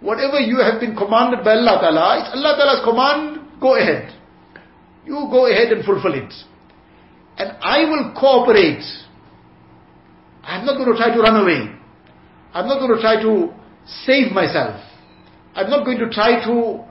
[0.02, 4.14] whatever you have been commanded by Allah Ta'ala, it's Allah Ta'ala's command, go ahead.
[5.06, 6.34] You go ahead and fulfill it.
[7.38, 8.84] And I will cooperate.
[10.44, 11.76] I'm not going to try to run away.
[12.54, 13.54] I'm not going to try to
[14.06, 14.82] save myself.
[15.54, 16.84] I'm not going to try to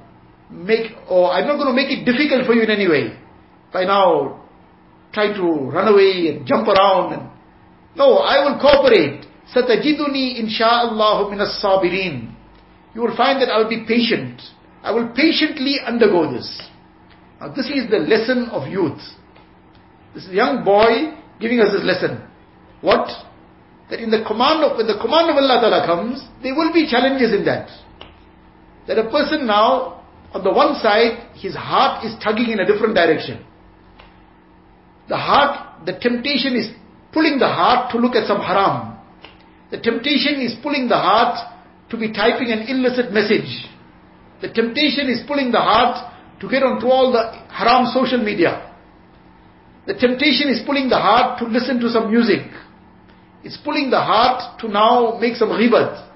[0.51, 3.19] make, or I'm not going to make it difficult for you in any way.
[3.73, 4.45] By now,
[5.13, 7.31] try to run away and jump around.
[7.97, 9.27] No, I will cooperate.
[9.55, 12.36] Satajiduni insha'Allah minas sabirin.
[12.97, 14.41] You will find that I will be patient.
[14.83, 16.49] I will patiently undergo this.
[17.39, 18.99] Now this is the lesson of youth.
[20.15, 22.27] This young boy giving us this lesson.
[22.81, 23.07] What?
[23.91, 26.89] That in the command of, when the command of Allah Ta'ala comes, there will be
[26.89, 27.69] challenges in that.
[28.89, 32.95] That a person now, on the one side, his heart is tugging in a different
[32.95, 33.45] direction.
[35.11, 36.71] The heart, the temptation is
[37.13, 38.97] pulling the heart to look at some haram.
[39.71, 41.53] The temptation is pulling the heart
[41.91, 43.69] to be typing an illicit message.
[44.41, 48.75] The temptation is pulling the heart to get onto all the haram social media.
[49.87, 52.43] The temptation is pulling the heart to listen to some music.
[53.45, 56.11] It's pulling the heart to now make some ghibat,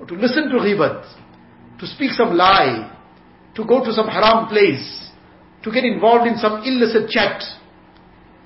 [0.00, 1.04] or to listen to ghibat,
[1.78, 2.90] to speak some lie,
[3.54, 5.10] to go to some haram place,
[5.62, 7.42] to get involved in some illicit chat.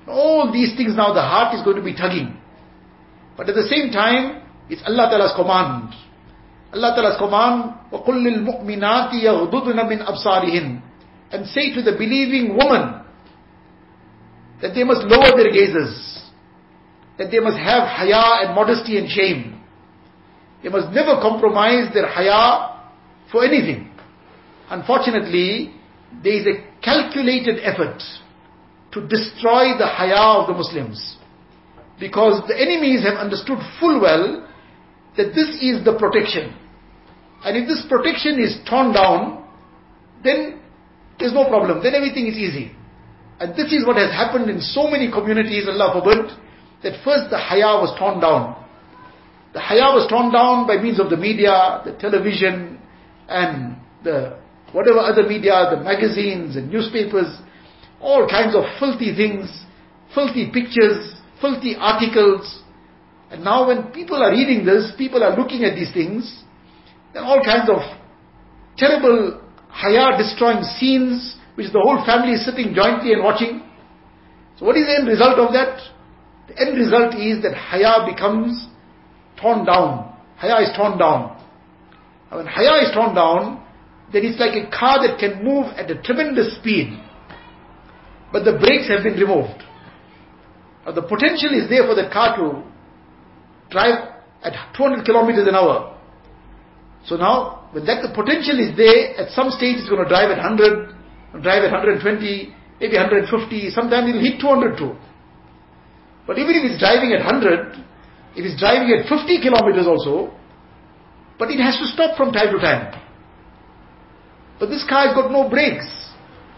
[0.07, 2.37] All these things now the heart is going to be tugging.
[3.37, 5.93] But at the same time, it's Allah Ta'ala's command.
[6.72, 10.82] Allah Ta'ala's command, وَقُلْ لِلْمُؤْمِنَاتِ يَغْضُضْنَ مِنْ أَبْصَارِهِنْ
[11.30, 13.04] And say to the believing woman,
[14.64, 16.22] that they must lower their gazes,
[17.18, 19.60] that they must have haya and modesty and shame.
[20.62, 22.88] They must never compromise their haya
[23.30, 23.90] for anything.
[24.70, 25.74] Unfortunately,
[26.22, 28.02] there is a calculated effort
[28.92, 31.16] to destroy the haya of the Muslims.
[32.00, 34.48] Because the enemies have understood full well
[35.19, 36.55] that this is the protection.
[37.43, 39.43] And if this protection is torn down,
[40.23, 40.61] then
[41.19, 41.83] there's no problem.
[41.83, 42.71] Then everything is easy.
[43.39, 46.31] And this is what has happened in so many communities, Allah forbid,
[46.83, 48.55] that first the haya was torn down.
[49.51, 52.79] The haya was torn down by means of the media, the television,
[53.27, 54.39] and the
[54.71, 57.39] whatever other media, the magazines and newspapers,
[57.99, 59.65] all kinds of filthy things,
[60.15, 62.63] filthy pictures, filthy articles.
[63.31, 66.43] And now when people are reading this, people are looking at these things,
[67.13, 67.77] then all kinds of
[68.77, 73.61] terrible haya destroying scenes, which the whole family is sitting jointly and watching.
[74.57, 75.79] So what is the end result of that?
[76.47, 78.67] The end result is that haya becomes
[79.39, 80.15] torn down.
[80.37, 81.37] Haya is torn down.
[82.31, 83.63] And when haya is torn down,
[84.11, 86.97] then it's like a car that can move at a tremendous speed.
[88.31, 89.63] But the brakes have been removed.
[90.85, 92.63] Now the potential is there for the car to
[93.69, 95.95] drive at 200 kilometers an hour.
[97.05, 100.31] So now, when that the potential is there, at some stage it's going to drive
[100.31, 104.93] at 100, drive at 120, maybe 150, sometimes it'll hit 200 too.
[106.25, 107.77] But even if it's driving at 100,
[108.37, 110.33] if it's driving at 50 kilometers also,
[111.37, 112.93] but it has to stop from time to time.
[114.59, 115.87] But this car has got no brakes.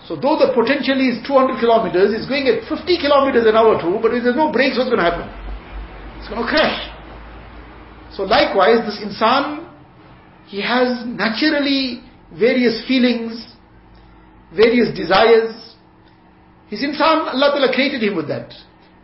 [0.10, 4.02] So though the potential is 200 kilometers, it's going at 50 kilometers an hour too,
[4.02, 5.30] but if there's no brakes, what's going to happen?
[6.17, 6.89] It's going to crash.
[8.15, 9.69] So likewise, this insan,
[10.47, 12.04] he has naturally
[12.38, 13.56] various feelings,
[14.54, 15.76] various desires.
[16.67, 18.54] His insan, Allah Ta'ala created him with that.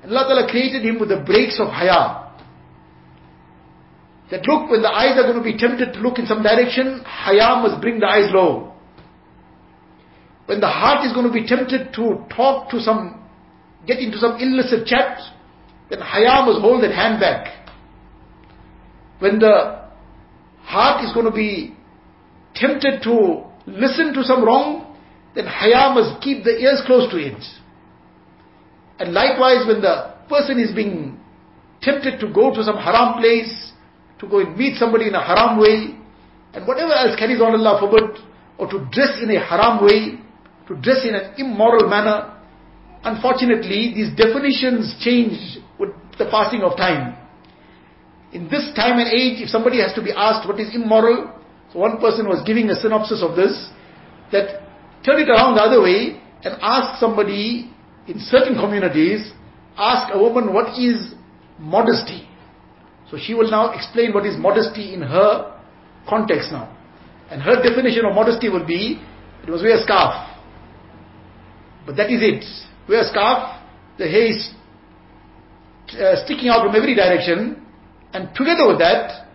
[0.03, 2.25] Allah Ta'ala created him with the brakes of haya.
[4.29, 7.01] That look, when the eyes are going to be tempted to look in some direction,
[7.05, 8.73] haya must bring the eyes low.
[10.47, 13.23] When the heart is going to be tempted to talk to some,
[13.85, 15.19] get into some illicit chat,
[15.89, 17.56] then haya must hold that hand back.
[19.19, 19.87] When the
[20.61, 21.75] heart is going to be
[22.55, 24.95] tempted to listen to some wrong,
[25.35, 27.43] then haya must keep the ears close to it.
[28.99, 31.19] And likewise, when the person is being
[31.81, 33.71] tempted to go to some haram place,
[34.19, 35.95] to go and meet somebody in a haram way,
[36.53, 38.17] and whatever else carries on Allah forbid,
[38.57, 40.17] or to dress in a haram way,
[40.67, 42.33] to dress in an immoral manner,
[43.03, 47.15] unfortunately, these definitions change with the passing of time.
[48.33, 51.33] In this time and age, if somebody has to be asked what is immoral,
[51.71, 53.69] so one person was giving a synopsis of this,
[54.31, 54.61] that
[55.05, 57.71] turn it around the other way and ask somebody
[58.07, 59.31] in certain communities,
[59.77, 61.13] ask a woman what is
[61.59, 62.27] modesty.
[63.09, 65.59] So she will now explain what is modesty in her
[66.07, 66.75] context now.
[67.29, 69.01] And her definition of modesty would be,
[69.43, 70.37] it was wear a scarf.
[71.85, 72.43] But that is it.
[72.87, 73.61] Wear a scarf,
[73.97, 74.49] the hair is
[75.93, 77.65] uh, sticking out from every direction,
[78.13, 79.27] and together with that,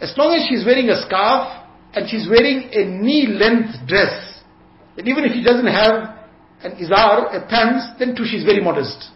[0.00, 4.42] as long as she's wearing a scarf and she's wearing a knee-length dress,
[4.96, 6.16] that even if she doesn't have
[6.62, 9.10] an izar, a pants, then too she's very modest.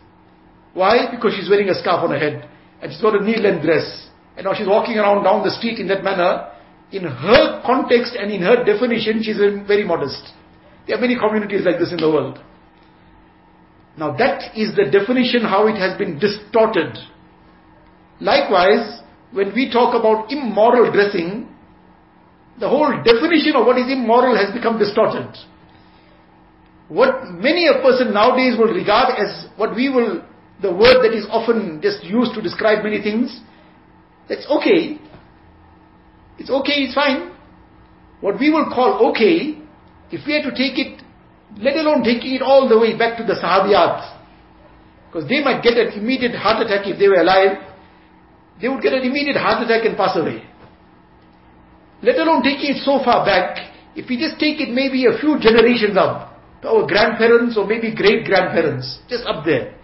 [0.72, 1.10] Why?
[1.10, 2.48] Because she's wearing a scarf on her head
[2.82, 4.08] and she's got a knee-length dress.
[4.36, 6.50] And now she's walking around down the street in that manner.
[6.90, 10.32] In her context and in her definition, she's very modest.
[10.86, 12.38] There are many communities like this in the world.
[13.96, 16.98] Now that is the definition how it has been distorted.
[18.20, 19.00] Likewise,
[19.32, 21.48] when we talk about immoral dressing,
[22.60, 25.34] the whole definition of what is immoral has become distorted.
[26.88, 30.22] What many a person nowadays will regard as what we will,
[30.62, 33.40] the word that is often just used to describe many things,
[34.28, 34.98] that's okay.
[36.38, 37.32] It's okay, it's fine.
[38.20, 39.58] What we will call okay,
[40.10, 41.02] if we had to take it,
[41.58, 44.20] let alone taking it all the way back to the Sahabiyat,
[45.06, 47.58] because they might get an immediate heart attack if they were alive,
[48.60, 50.44] they would get an immediate heart attack and pass away.
[52.02, 55.38] Let alone taking it so far back, if we just take it maybe a few
[55.40, 56.34] generations up,
[56.64, 59.76] our grandparents or maybe great grandparents, just up there.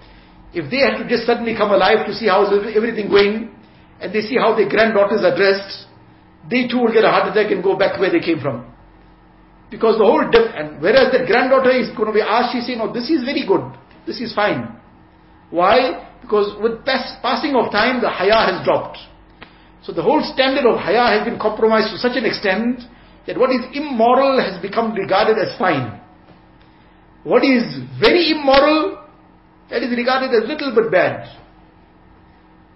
[0.52, 3.54] If they had to just suddenly come alive to see how everything going,
[4.00, 5.86] and they see how their granddaughters are dressed,
[6.48, 8.66] they too will get a heart attack and go back where they came from.
[9.70, 12.78] Because the whole, def- and whereas the granddaughter is going to be asked, she's saying,
[12.78, 13.62] no, this is very good,
[14.06, 14.79] this is fine.
[15.50, 16.08] Why?
[16.22, 18.98] Because with pass- passing of time, the haya has dropped.
[19.82, 22.82] So the whole standard of haya has been compromised to such an extent
[23.26, 26.00] that what is immoral has become regarded as fine.
[27.24, 29.04] What is very immoral,
[29.70, 31.28] that is regarded as little but bad.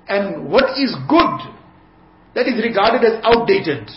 [0.08, 1.52] And what is good,
[2.34, 3.88] that is regarded as outdated.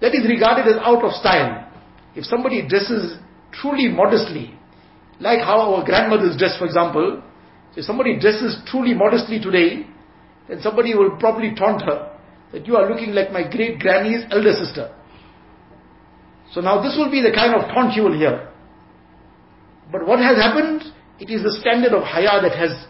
[0.00, 1.68] That is regarded as out of style.
[2.14, 3.18] If somebody dresses
[3.52, 4.54] truly modestly,
[5.20, 7.22] like how our grandmothers dress for example,
[7.76, 9.86] if somebody dresses truly modestly today,
[10.48, 12.18] then somebody will probably taunt her
[12.52, 14.94] that you are looking like my great granny's elder sister.
[16.52, 18.48] So now this will be the kind of taunt you will hear.
[19.92, 20.82] But what has happened?
[21.20, 22.86] It is the standard of haya that has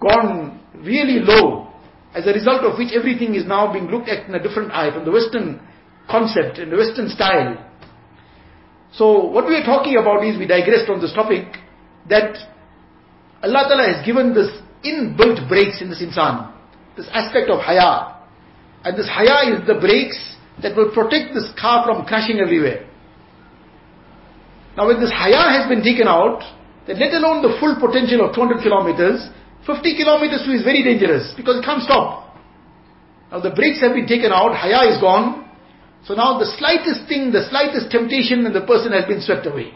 [0.00, 1.72] gone really low,
[2.14, 4.92] as a result of which everything is now being looked at in a different eye,
[4.92, 5.60] from the Western
[6.10, 7.56] concept, and the Western style.
[8.92, 11.46] So what we are talking about is, we digressed on this topic,
[12.08, 12.36] that
[13.42, 14.48] Allah Ta'ala has given this
[14.84, 16.52] inbuilt brakes in this insan,
[16.96, 18.22] this aspect of haya.
[18.84, 20.18] And this haya is the brakes
[20.62, 22.86] that will protect this car from crashing everywhere.
[24.76, 26.42] Now when this haya has been taken out,
[26.86, 29.28] then let alone the full potential of 200 kilometers,
[29.66, 32.34] 50 kilometers is very dangerous because it can't stop.
[33.30, 35.50] Now the brakes have been taken out, haya is gone.
[36.04, 39.74] So now the slightest thing, the slightest temptation and the person has been swept away.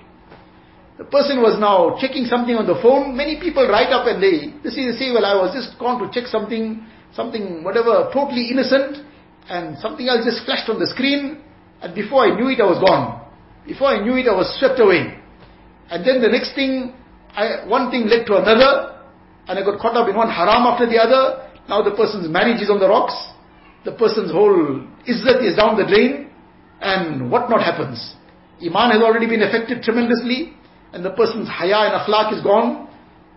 [0.99, 3.17] The person was now checking something on the phone.
[3.17, 6.27] Many people write up and they, they say, well I was just gone to check
[6.27, 9.05] something, something whatever, totally innocent
[9.49, 11.45] and something else just flashed on the screen
[11.83, 13.27] and before I knew it I was gone.
[13.67, 15.19] Before I knew it, I was swept away.
[15.91, 16.95] And then the next thing,
[17.35, 19.03] I, one thing led to another,
[19.49, 21.51] and I got caught up in one haram after the other.
[21.69, 23.15] Now the person's marriage is on the rocks.
[23.85, 26.31] The person's whole izzat is down the drain.
[26.81, 28.15] And what not happens?
[28.63, 30.55] Iman has already been affected tremendously.
[30.93, 32.89] And the person's haya and akhlaq is gone.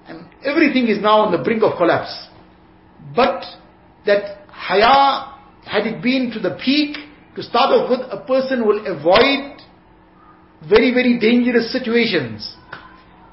[0.08, 2.28] And everything is now on the brink of collapse.
[3.16, 3.44] But
[4.06, 5.36] that haya,
[5.66, 6.98] had it been to the peak,
[7.36, 9.62] to start off with, a person will avoid
[10.68, 12.56] very, very dangerous situations.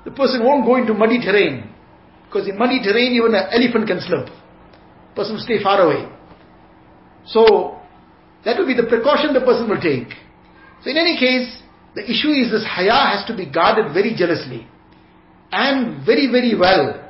[0.04, 1.72] The person won't go into muddy terrain.
[2.26, 4.28] Because in muddy terrain, even an elephant can slip.
[5.14, 6.08] Person will stay far away.
[7.24, 7.80] So,
[8.44, 10.14] that will be the precaution the person will take.
[10.84, 11.62] So in any case,
[11.96, 14.68] the issue is this haya has to be guarded very jealously.
[15.50, 17.02] And very, very well.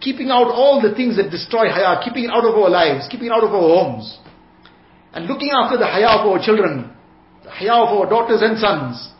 [0.00, 3.26] Keeping out all the things that destroy haya, keeping it out of our lives, keeping
[3.26, 4.18] it out of our homes.
[5.14, 6.92] And looking after the haya of our children,
[7.42, 9.16] the haya of our daughters and sons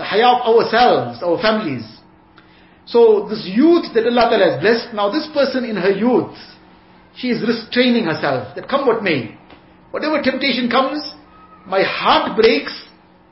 [0.00, 1.84] the haya of ourselves, our families.
[2.86, 6.36] So this youth that Allah Ta'ala has blessed, now this person in her youth,
[7.14, 9.36] she is restraining herself, that come what may.
[9.90, 11.12] Whatever temptation comes,
[11.66, 12.72] my heart breaks,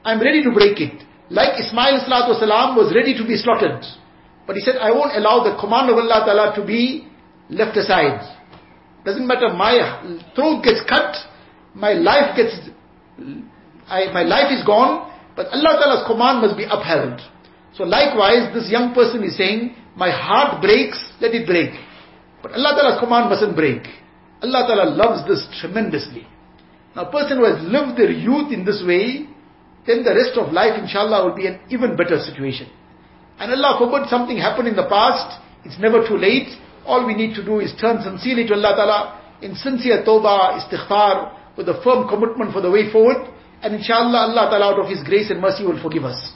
[0.04, 1.07] I'm ready to break it.
[1.30, 3.84] Like Ismail salam was ready to be slaughtered.
[4.46, 7.06] But he said, I won't allow the command of Allah Ta'ala to be
[7.50, 8.24] left aside.
[9.04, 10.00] Doesn't matter, my
[10.34, 11.16] throat gets cut,
[11.74, 12.56] my life gets,
[13.86, 17.20] I, my life is gone, but Allah Ta'ala's command must be upheld.
[17.76, 21.70] So likewise, this young person is saying, my heart breaks, let it break.
[22.42, 23.82] But Allah Ta'ala's command mustn't break.
[24.42, 26.26] Allah Ta'ala loves this tremendously.
[26.96, 29.28] Now a person who has lived their youth in this way,
[29.86, 32.68] then the rest of life inshallah will be an even better situation.
[33.38, 36.48] And Allah forbid something happened in the past, it's never too late.
[36.84, 39.00] All we need to do is turn sincerely to Allah Ta'ala
[39.42, 43.28] in sincere tawbah, istighfar, with a firm commitment for the way forward.
[43.62, 46.32] And inshallah Allah Ta'ala out of His grace and mercy will forgive us.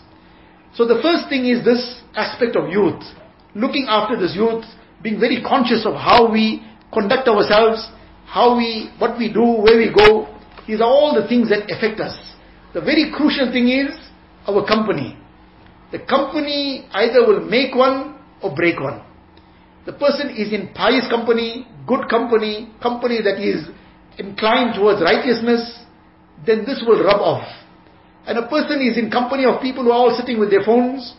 [0.75, 3.03] So the first thing is this aspect of youth.
[3.55, 4.65] Looking after this youth,
[5.03, 6.63] being very conscious of how we
[6.93, 7.89] conduct ourselves,
[8.27, 10.29] how we, what we do, where we go.
[10.67, 12.17] These are all the things that affect us.
[12.75, 13.93] The very crucial thing is
[14.49, 15.19] our company.
[15.93, 19.03] The company either will make one or break one.
[19.85, 23.69] The person is in pious company, good company, company that is
[24.19, 25.85] inclined towards righteousness,
[26.47, 27.47] then this will rub off.
[28.27, 31.15] And a person is in company of people who are all sitting with their phones,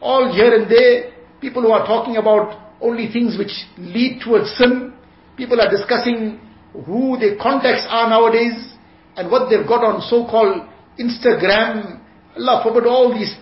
[0.00, 4.94] all here and there, people who are talking about only things which lead towards sin.
[5.36, 6.40] People are discussing
[6.84, 8.74] who their contacts are nowadays
[9.16, 10.68] and what they've got on so-called
[10.98, 12.00] Instagram.
[12.36, 13.34] Allah forbid all these,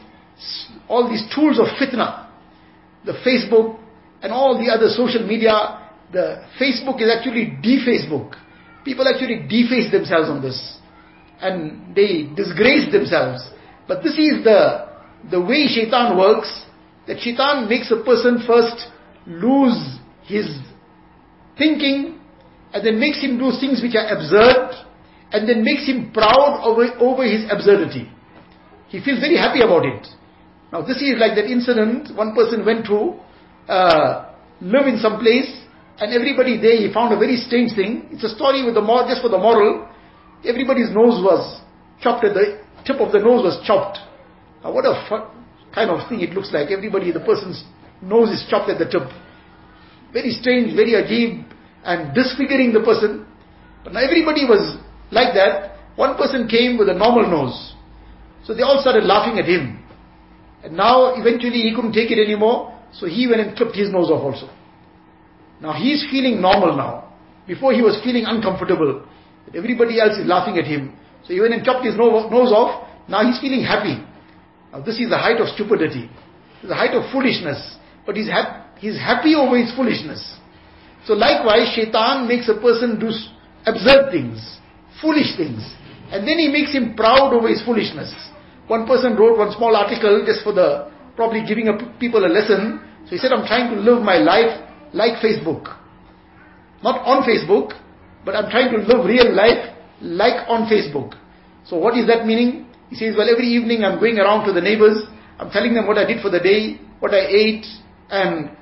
[0.89, 2.29] all these tools of fitna.
[3.05, 3.79] The Facebook
[4.23, 5.81] and all the other social media.
[6.13, 8.37] The Facebook is actually de-Facebook.
[8.85, 10.79] People actually deface themselves on this.
[11.41, 13.43] And they disgrace themselves.
[13.87, 14.89] But this is the,
[15.31, 16.65] the way shaitan works.
[17.07, 18.89] That shaitan makes a person first
[19.27, 20.47] lose his
[21.59, 22.19] thinking
[22.73, 24.85] and then makes him do things which are absurd
[25.35, 28.07] and then makes him proud over, over his absurdity.
[28.87, 30.07] He feels very happy about it.
[30.71, 33.19] Now this is like that incident one person went to
[33.67, 34.31] uh,
[34.63, 35.51] live in some place
[35.99, 38.07] and everybody there he found a very strange thing.
[38.13, 39.91] It's a story with the moral, just for the moral.
[40.47, 41.43] Everybody's nose was
[42.01, 43.99] chopped at the tip of the nose was chopped.
[44.63, 44.95] Now what a
[45.75, 46.71] kind of thing it looks like.
[46.71, 47.65] Everybody, the person's
[48.01, 49.11] nose is chopped at the tip.
[50.13, 51.43] Very strange, very ajib,
[51.83, 53.27] and disfiguring the person.
[53.83, 54.79] But now everybody was
[55.11, 55.77] like that.
[55.97, 57.75] One person came with a normal nose.
[58.45, 59.83] So they all started laughing at him.
[60.65, 64.11] And now eventually he couldn't take it anymore, so he went and clipped his nose
[64.11, 64.49] off also.
[65.61, 67.13] Now he's feeling normal now.
[67.47, 69.07] Before he was feeling uncomfortable.
[69.55, 70.97] Everybody else is laughing at him.
[71.25, 72.89] So he went and chopped his nose off.
[73.09, 74.03] Now he's feeling happy.
[74.73, 76.11] Now this is the height of stupidity.
[76.63, 77.77] The height of foolishness
[78.07, 80.37] but he's, hap- he's happy over his foolishness.
[81.07, 83.11] So likewise, shaitan makes a person do
[83.67, 84.59] absurd things,
[85.05, 85.61] foolish things,
[86.09, 88.09] and then he makes him proud over his foolishness.
[88.67, 92.81] One person wrote one small article just for the, probably giving a, people a lesson.
[93.05, 94.65] So he said, I'm trying to live my life
[94.97, 95.77] like Facebook.
[96.83, 97.77] Not on Facebook,
[98.25, 101.13] but I'm trying to live real life like on Facebook.
[101.65, 102.67] So what is that meaning?
[102.89, 105.05] He says, well every evening I'm going around to the neighbors,
[105.39, 107.67] I'm telling them what I did for the day, what I ate,
[108.11, 108.57] and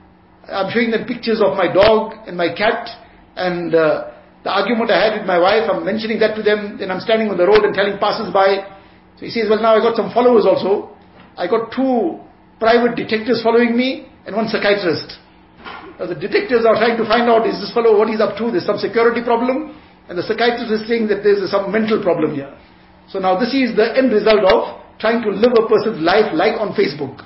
[0.49, 2.88] I'm showing them pictures of my dog and my cat
[3.36, 4.11] and uh,
[4.45, 7.30] the argument I had with my wife, I'm mentioning that to them, then I'm standing
[7.30, 8.74] on the road and telling passers-by.
[9.18, 10.97] So he says, well now I got some followers also.
[11.38, 12.18] I got two
[12.59, 15.18] private detectives following me and one psychiatrist.
[15.99, 18.51] Now the detectives are trying to find out, is this fellow, what he's up to?
[18.51, 19.78] There's some security problem.
[20.09, 22.51] And the psychiatrist is saying that there's some mental problem here.
[23.09, 26.59] So now this is the end result of trying to live a person's life like
[26.59, 27.22] on Facebook.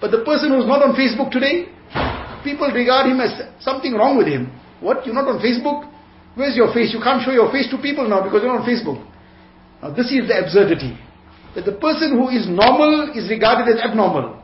[0.00, 1.68] But the person who's not on Facebook today,
[2.42, 4.52] people regard him as something wrong with him.
[4.80, 5.04] What?
[5.04, 5.92] You're not on Facebook?
[6.34, 6.92] Where's your face?
[6.92, 8.98] You can't show your face to people now because you're on Facebook.
[9.82, 10.98] Now this is the absurdity.
[11.54, 14.42] That the person who is normal is regarded as abnormal.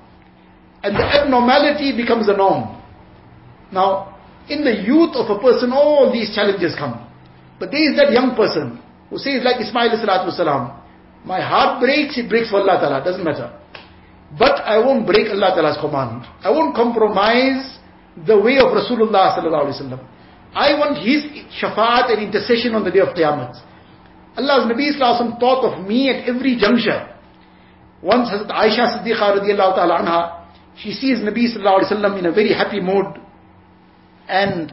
[0.83, 2.81] And the abnormality becomes the norm.
[3.73, 4.19] Now,
[4.49, 7.07] in the youth of a person, all these challenges come.
[7.59, 8.81] But there is that young person
[9.11, 9.99] who says like Ismail
[10.33, 10.81] salam,
[11.25, 13.53] my heart breaks, it breaks for Allah Ta'ala, doesn't matter.
[14.39, 16.25] But I won't break Allah Ta'ala's command.
[16.41, 17.79] I won't compromise
[18.17, 20.01] the way of Rasulullah Sallallahu Alaihi Wasallam.
[20.55, 21.25] I want his
[21.63, 23.55] shafaat and intercession on the day of Qiyamah.
[24.37, 27.07] Allah's Nabi Sallallahu thought of me at every juncture.
[28.03, 30.47] Once Hazrat Aisha Siddiqa radiallahu ta'ala anha,
[30.77, 33.07] she sees Nabi Sallallahu Alaihi Wasallam in a very happy mood.
[34.29, 34.73] And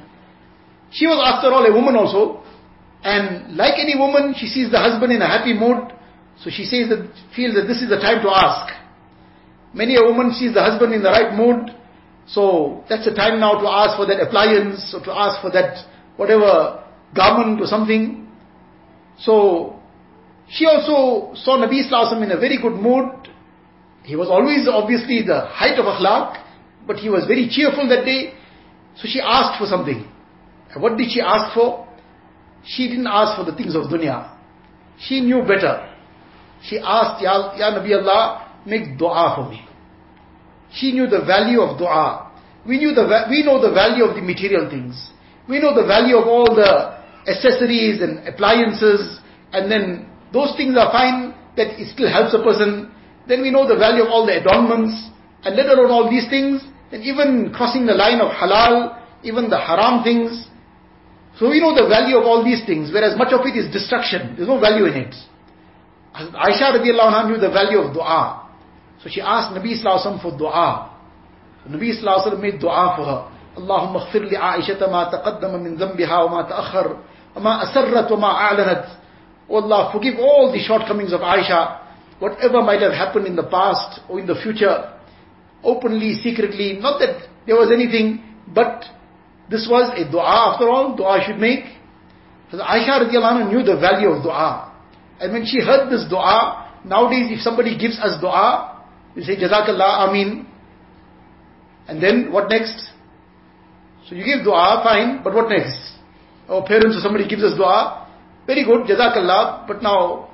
[0.91, 2.43] she was after all a woman also.
[3.03, 5.93] And like any woman, she sees the husband in a happy mood.
[6.39, 8.73] So she says that, feels that this is the time to ask.
[9.73, 11.69] Many a woman sees the husband in the right mood,
[12.27, 15.85] so that's the time now to ask for that appliance or to ask for that
[16.17, 16.83] whatever
[17.15, 18.27] garment or something.
[19.19, 19.79] So
[20.49, 23.29] she also saw Nabi Sallallahu in a very good mood.
[24.03, 26.43] He was always obviously the height of akhlaq,
[26.85, 28.33] but he was very cheerful that day.
[28.95, 30.07] So she asked for something.
[30.73, 31.87] And what did she ask for?
[32.67, 34.35] she didn't ask for the things of dunya.
[34.99, 35.93] She knew better.
[36.63, 39.66] She asked, Ya, Ya Nabi Allah, make dua for me.
[40.77, 42.29] She knew the value of dua.
[42.67, 44.93] We knew the, we know the value of the material things.
[45.49, 49.19] We know the value of all the accessories and appliances,
[49.53, 52.91] and then those things are fine, that it still helps a person.
[53.27, 54.93] Then we know the value of all the adornments,
[55.43, 56.61] and let alone all these things,
[56.91, 60.45] and even crossing the line of halal, even the haram things.
[61.39, 64.35] So we know the value of all these things, whereas much of it is destruction.
[64.35, 65.15] There's no value in it.
[66.13, 68.46] Aisha radiallahu anha knew the value of dua.
[69.02, 70.90] So she asked Nabi sallallahu for dua.
[71.64, 73.28] So Nabi sallallahu made dua for her.
[73.52, 76.96] اللهم اغفر لعائشة ما تقدم من ذنبها وما تأخر
[77.36, 78.84] وما أسرت وما أعلنت
[79.48, 81.80] Oh Allah, forgive all the shortcomings of Aisha,
[82.20, 84.94] whatever might have happened in the past or in the future
[85.62, 88.22] openly, secretly, not that there was anything,
[88.54, 88.84] but
[89.50, 91.64] this was a dua after all, dua should make.
[92.46, 94.72] Because Aisha radiallahu knew the value of dua.
[95.20, 98.75] And when she heard this dua, nowadays if somebody gives us dua,
[99.15, 100.45] we say Jazakallah, Ameen.
[101.87, 102.91] And then what next?
[104.07, 105.79] So you give dua, fine, but what next?
[106.49, 108.07] Our parents or somebody gives us dua,
[108.45, 110.29] very good, Jazakallah, but now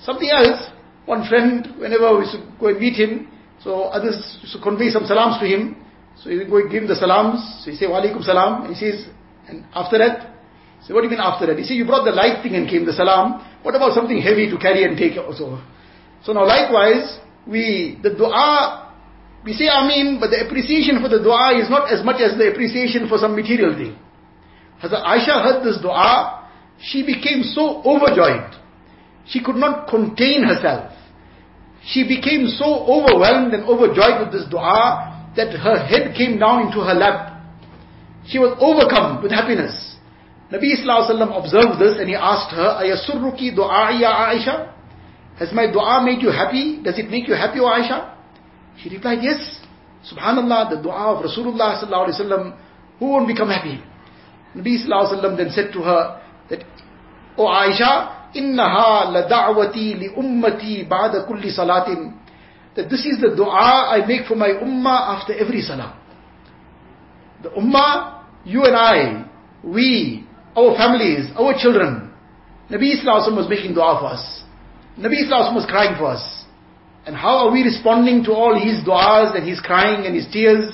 [0.00, 0.70] something else.
[1.06, 3.28] One friend, whenever we to go and meet him,
[3.62, 5.76] so others to convey some salams to him.
[6.22, 7.64] So he go give him the salams.
[7.64, 8.72] So he say, Walaikum salam.
[8.72, 9.06] He says,
[9.48, 10.30] and after that,
[10.86, 11.58] so what do you mean after that?
[11.58, 13.44] He said, you brought the light thing and came the salam.
[13.62, 15.60] What about something heavy to carry and take also?
[16.24, 18.92] So now likewise, we, the dua,
[19.44, 22.50] we say Ameen, but the appreciation for the dua is not as much as the
[22.50, 23.96] appreciation for some material thing.
[24.82, 26.48] Hazrat Aisha heard this dua,
[26.80, 28.56] she became so overjoyed.
[29.26, 30.92] She could not contain herself.
[31.84, 36.80] She became so overwhelmed and overjoyed with this dua that her head came down into
[36.80, 37.40] her lap.
[38.26, 39.96] She was overcome with happiness.
[40.52, 44.74] Nabi Wasallam observed this and he asked her, Ayasurruki dua ya Aisha?
[45.40, 46.82] Has my dua made you happy?
[46.84, 48.14] Does it make you happy, O Aisha?
[48.76, 49.40] She replied, Yes.
[50.04, 52.58] Subhanallah, the dua of Rasulullah sallallahu alaihi wasallam,
[52.98, 53.80] who won't become happy?
[54.54, 56.20] Nabi sallallahu alaihi wasallam then said to her
[56.50, 56.64] that,
[57.38, 62.12] O Aisha, innaha la da'wati li ummati ba'da kulli salatin.
[62.76, 65.98] That this is the dua I make for my ummah after every salah.
[67.42, 69.24] The ummah, you and I,
[69.64, 72.12] we, our families, our children.
[72.70, 74.39] Nabi sallallahu alaihi wasallam was making dua for us.
[75.00, 76.44] Nabi Islam was crying for us.
[77.06, 80.68] And how are we responding to all his du'as and his crying and his tears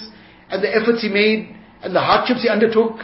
[0.50, 2.98] and the efforts he made and the hardships he undertook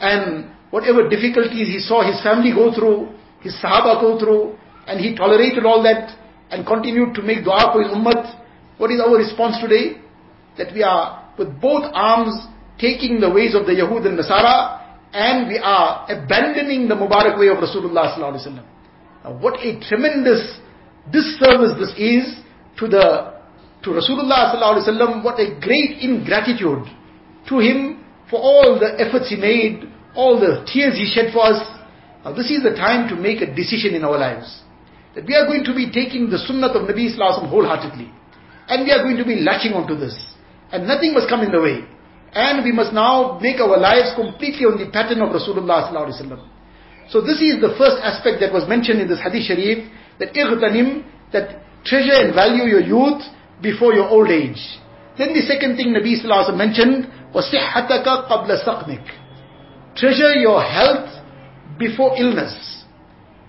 [0.00, 3.14] and whatever difficulties he saw his family go through
[3.44, 4.56] his Sahaba go through,
[4.88, 6.16] and he tolerated all that
[6.50, 8.40] and continued to make dua for his ummah.
[8.78, 10.00] What is our response today?
[10.56, 12.48] That we are with both arms
[12.80, 14.80] taking the ways of the Yahud and Nasara,
[15.12, 18.16] and we are abandoning the Mubarak way of Rasulullah.
[18.18, 20.58] Now, what a tremendous
[21.10, 22.40] disservice this is
[22.78, 23.34] to the
[23.84, 25.24] to Rasulullah sallallahu alaihi wasallam.
[25.24, 26.88] What a great ingratitude
[27.48, 29.84] to him for all the efforts he made,
[30.14, 31.60] all the tears he shed for us,
[32.24, 34.48] now this is the time to make a decision in our lives.
[35.14, 38.10] That we are going to be taking the sunnah of Nabi Islam wholeheartedly.
[38.66, 40.16] And we are going to be latching onto this.
[40.72, 41.84] And nothing must come in the way.
[42.32, 46.24] And we must now make our lives completely on the pattern of Rasulullah sallallahu alaihi
[46.24, 46.42] wasallam.
[47.12, 49.84] So this is the first aspect that was mentioned in this hadith sharif,
[50.19, 53.21] that ightanim, that treasure and value your youth
[53.61, 54.59] before your old age.
[55.17, 59.05] Then the second thing Nabi Sallallahu mentioned was صحتك قبل سقمك.
[59.95, 61.09] Treasure your health
[61.77, 62.83] before illness.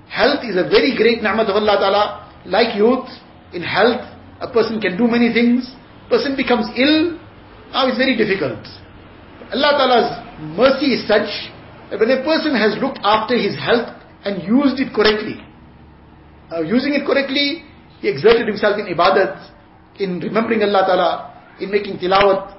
[0.09, 2.05] Health is a very great ni'mat of Allah Ta'ala.
[2.45, 3.07] Like youth,
[3.53, 4.03] in health,
[4.41, 5.71] a person can do many things.
[6.09, 7.21] Person becomes ill,
[7.73, 8.59] now it's very difficult.
[9.55, 10.11] Allah Ta'ala's
[10.59, 11.31] mercy is such
[11.91, 13.95] that when a person has looked after his health
[14.25, 15.39] and used it correctly,
[16.52, 17.64] uh, using it correctly,
[18.02, 19.52] he exerted himself in ibadat,
[20.00, 21.12] in remembering Allah Ta'ala,
[21.60, 22.56] in making tilawat,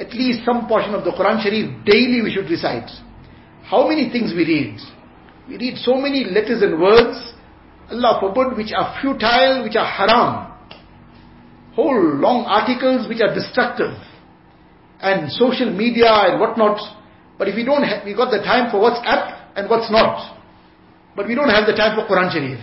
[0.00, 2.90] at least some portion of the Quran Sharif daily we should recite.
[3.64, 4.80] How many things we read?
[5.48, 7.16] We read so many letters and words,
[7.90, 10.52] Allah forbid, which are futile, which are haram.
[11.74, 13.94] Whole long articles which are destructive.
[15.00, 16.78] And social media and whatnot.
[17.38, 20.36] But if we don't have, we got the time for what's apt and what's not.
[21.16, 22.60] But we don't have the time for Quran Sharif.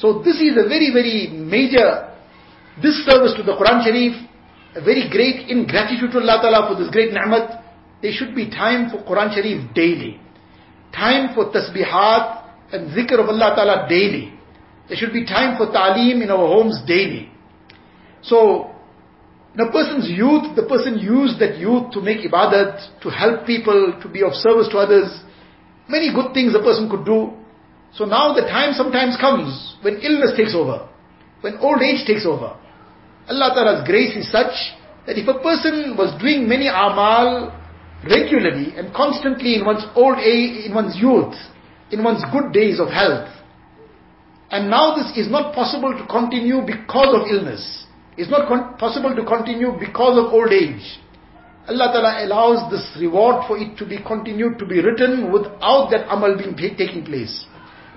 [0.00, 2.08] So this is a very, very major
[2.80, 4.16] disservice to the Quran Sharif,
[4.74, 7.62] a very great ingratitude to Allah Ta'ala for this great ni'mat.
[8.00, 10.18] There should be time for Quran Sharif daily
[10.92, 14.32] time for tasbihat and zikr of Allah Ta'ala daily.
[14.88, 17.30] There should be time for ta'aleem in our homes daily.
[18.22, 18.74] So,
[19.58, 24.08] a person's youth, the person used that youth to make ibadat, to help people, to
[24.08, 25.10] be of service to others.
[25.88, 27.34] many good things a person could do.
[27.92, 30.88] So now the time sometimes comes when illness takes over,
[31.40, 32.56] when old age takes over.
[33.28, 34.54] Allah Ta'ala's grace is such
[35.06, 37.54] that if a person was doing many amal
[38.04, 41.34] regularly and constantly in one's old age, in one's youth,
[41.90, 43.28] in one's good days of health,
[44.50, 47.86] and now this is not possible to continue because of illness,
[48.16, 50.98] it's not con- possible to continue because of old age.
[51.68, 56.10] Allah Ta'ala allows this reward for it to be continued, to be written without that
[56.10, 57.46] amal being taking place.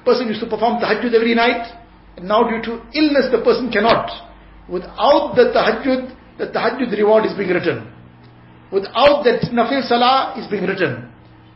[0.06, 1.72] Person used to perform tahajjud every night,
[2.18, 4.12] and now due to illness the person cannot.
[4.70, 7.88] Without the tahajjud, the tahajjud reward is being written.
[8.72, 11.10] Without that nafil salah is being written.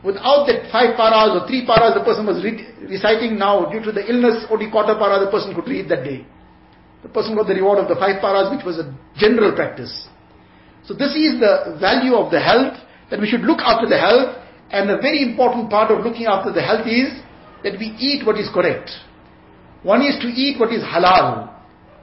[0.04, 3.90] Without that five paras or three paras the person was re- reciting now, due to
[3.90, 6.24] the illness, only quarter para the person could read that day.
[7.02, 10.08] The person got the reward of the five paras, which was a general practice.
[10.84, 12.78] So this is the value of the health,
[13.10, 14.38] that we should look after the health,
[14.70, 17.10] and a very important part of looking after the health is
[17.64, 18.90] that we eat what is correct.
[19.82, 21.54] One is to eat what is halal,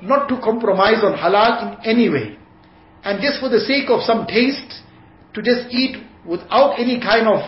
[0.01, 2.38] not to compromise on halal in any way.
[3.03, 4.82] And just for the sake of some taste,
[5.34, 7.39] to just eat without any kind of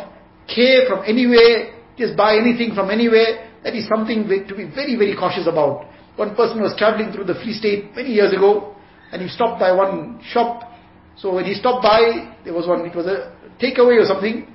[0.47, 5.15] care from anywhere, just buy anything from anywhere, that is something to be very, very
[5.15, 5.87] cautious about.
[6.15, 8.75] One person was traveling through the Free State many years ago,
[9.11, 10.71] and he stopped by one shop.
[11.15, 14.47] So when he stopped by, there was one, it was a takeaway or something.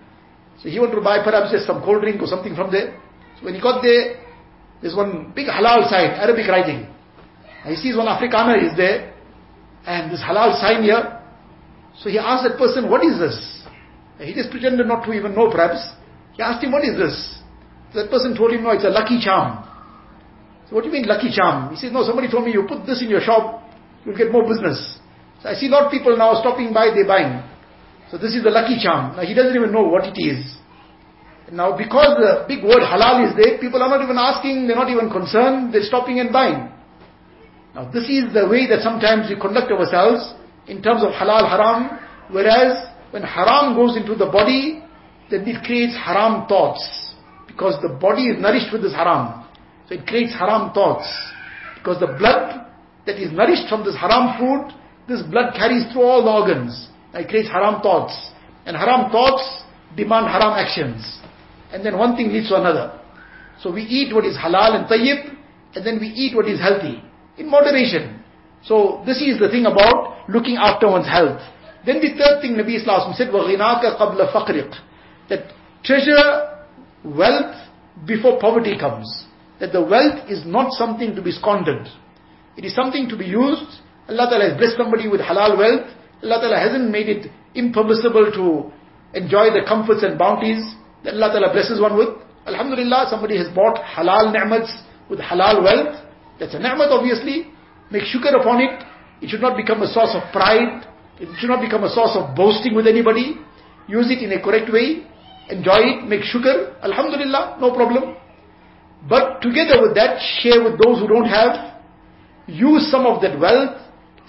[0.63, 3.01] So he wanted to buy perhaps just some cold drink or something from there.
[3.43, 4.23] When he got there,
[4.81, 6.87] there's one big halal sign, Arabic writing.
[7.65, 9.15] And he sees one Afrikaner is there,
[9.87, 11.21] and this halal sign here.
[11.99, 13.67] So he asked that person, what is this?
[14.19, 15.83] And he just pretended not to even know perhaps.
[16.33, 17.43] He asked him, what is this?
[17.93, 19.69] So that person told him, no, it's a lucky charm.
[20.69, 21.71] So what do you mean lucky charm?
[21.71, 23.63] He says, no, somebody told me you put this in your shop,
[24.05, 24.99] you'll get more business.
[25.43, 27.43] So I see a lot of people now stopping by, they're buying.
[28.11, 29.17] So this is the lucky charm.
[29.17, 30.57] Now he doesn't even know what it is.
[31.53, 34.89] Now because the big word halal is there, people are not even asking, they're not
[34.89, 36.73] even concerned, they're stopping and buying.
[37.75, 40.33] Now this is the way that sometimes we conduct ourselves
[40.67, 42.01] in terms of halal haram,
[42.33, 44.83] whereas when haram goes into the body,
[45.29, 46.81] then it creates haram thoughts.
[47.47, 49.45] Because the body is nourished with this haram.
[49.89, 51.05] So it creates haram thoughts.
[51.77, 52.65] Because the blood
[53.05, 54.73] that is nourished from this haram food,
[55.07, 56.89] this blood carries through all the organs.
[57.13, 58.17] It creates haram thoughts.
[58.65, 59.65] And haram thoughts
[59.97, 61.21] demand haram actions
[61.72, 63.00] And then one thing leads to another.
[63.62, 65.36] So we eat what is halal and tayyib,
[65.76, 67.02] and then we eat what is healthy
[67.38, 68.24] in moderation.
[68.64, 71.42] So this is the thing about looking after one's health.
[71.86, 74.76] Then the third thing Nabi Islam said, وَغِنَاكَ قَبْلَ فَقْرِقْ
[75.30, 76.66] That treasure
[77.04, 77.56] wealth
[78.06, 79.26] before poverty comes.
[79.60, 81.88] That the wealth is not something to be squandered.
[82.58, 83.82] It is something to be used.
[84.10, 85.88] Allah Ta'ala has blessed somebody with halal wealth.
[86.24, 88.72] Allah Ta'ala hasn't made it impermissible to
[89.18, 92.09] enjoy the comforts and bounties that Allah Ta'ala blesses one with.
[92.47, 94.71] Alhamdulillah, somebody has bought halal ni'mats
[95.09, 95.99] with halal wealth.
[96.39, 97.51] That's a ni'mat obviously.
[97.91, 98.83] Make shukr upon it.
[99.21, 100.87] It should not become a source of pride.
[101.21, 103.37] It should not become a source of boasting with anybody.
[103.87, 105.07] Use it in a correct way.
[105.51, 106.09] Enjoy it.
[106.09, 106.81] Make shukr.
[106.83, 108.17] Alhamdulillah, no problem.
[109.09, 111.83] But together with that, share with those who don't have.
[112.47, 113.79] Use some of that wealth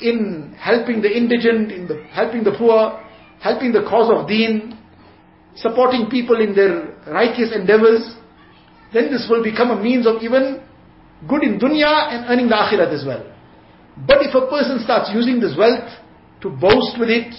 [0.01, 2.99] in helping the indigent, in the, helping the poor,
[3.39, 4.77] helping the cause of deen,
[5.55, 8.15] supporting people in their righteous endeavors.
[8.93, 10.63] Then this will become a means of even
[11.27, 13.25] good in dunya and earning the akhirat as well.
[14.07, 15.89] But if a person starts using this wealth
[16.41, 17.33] to boast with it,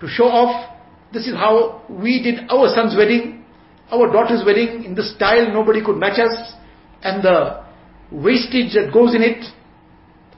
[0.00, 0.78] to show off,
[1.12, 3.44] this is how we did our son's wedding,
[3.90, 6.54] our daughter's wedding, in this style nobody could match us,
[7.02, 7.64] and the
[8.10, 9.44] wastage that goes in it,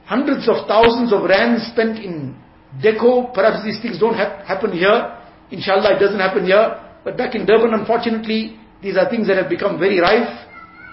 [0.05, 2.35] hundreds of thousands of rands spent in
[2.83, 5.17] deco, perhaps these things don't ha- happen here,
[5.51, 9.49] inshallah it doesn't happen here, but back in Durban unfortunately, these are things that have
[9.49, 10.47] become very rife,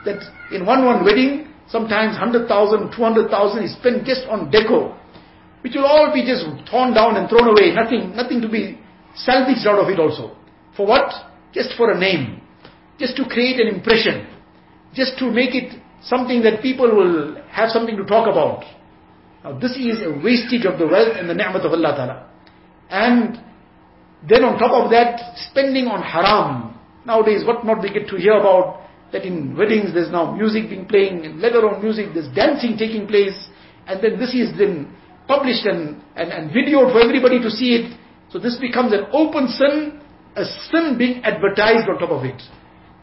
[0.04, 0.20] that
[0.52, 4.96] in one one wedding, Sometimes 100,000, 200,000 is spent just on deco,
[5.60, 7.72] which will all be just torn down and thrown away.
[7.74, 8.80] Nothing, nothing to be
[9.14, 10.34] salvaged out of it also.
[10.76, 11.12] For what?
[11.52, 12.40] Just for a name.
[12.98, 14.26] Just to create an impression.
[14.94, 18.64] Just to make it something that people will have something to talk about.
[19.44, 22.30] Now this is a wastage of the wealth and the ni'mat of Allah Ta'ala.
[22.88, 23.44] And
[24.26, 26.74] then on top of that, spending on haram.
[27.06, 30.86] Nowadays, what not we get to hear about that in weddings there's now music being
[30.86, 33.48] playing, and later on music, there's dancing taking place,
[33.86, 34.92] and then this is then
[35.26, 37.98] published and, and, and videoed for everybody to see it.
[38.30, 40.00] So this becomes an open sin,
[40.36, 42.40] a sin being advertised on top of it.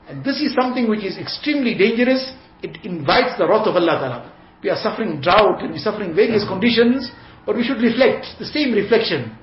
[0.07, 2.33] And this is something which is extremely dangerous.
[2.61, 4.33] It invites the wrath of Allah Ta'ala.
[4.61, 6.49] We are suffering drought and we're suffering various hmm.
[6.49, 7.11] conditions,
[7.45, 9.37] but we should reflect, the same reflection.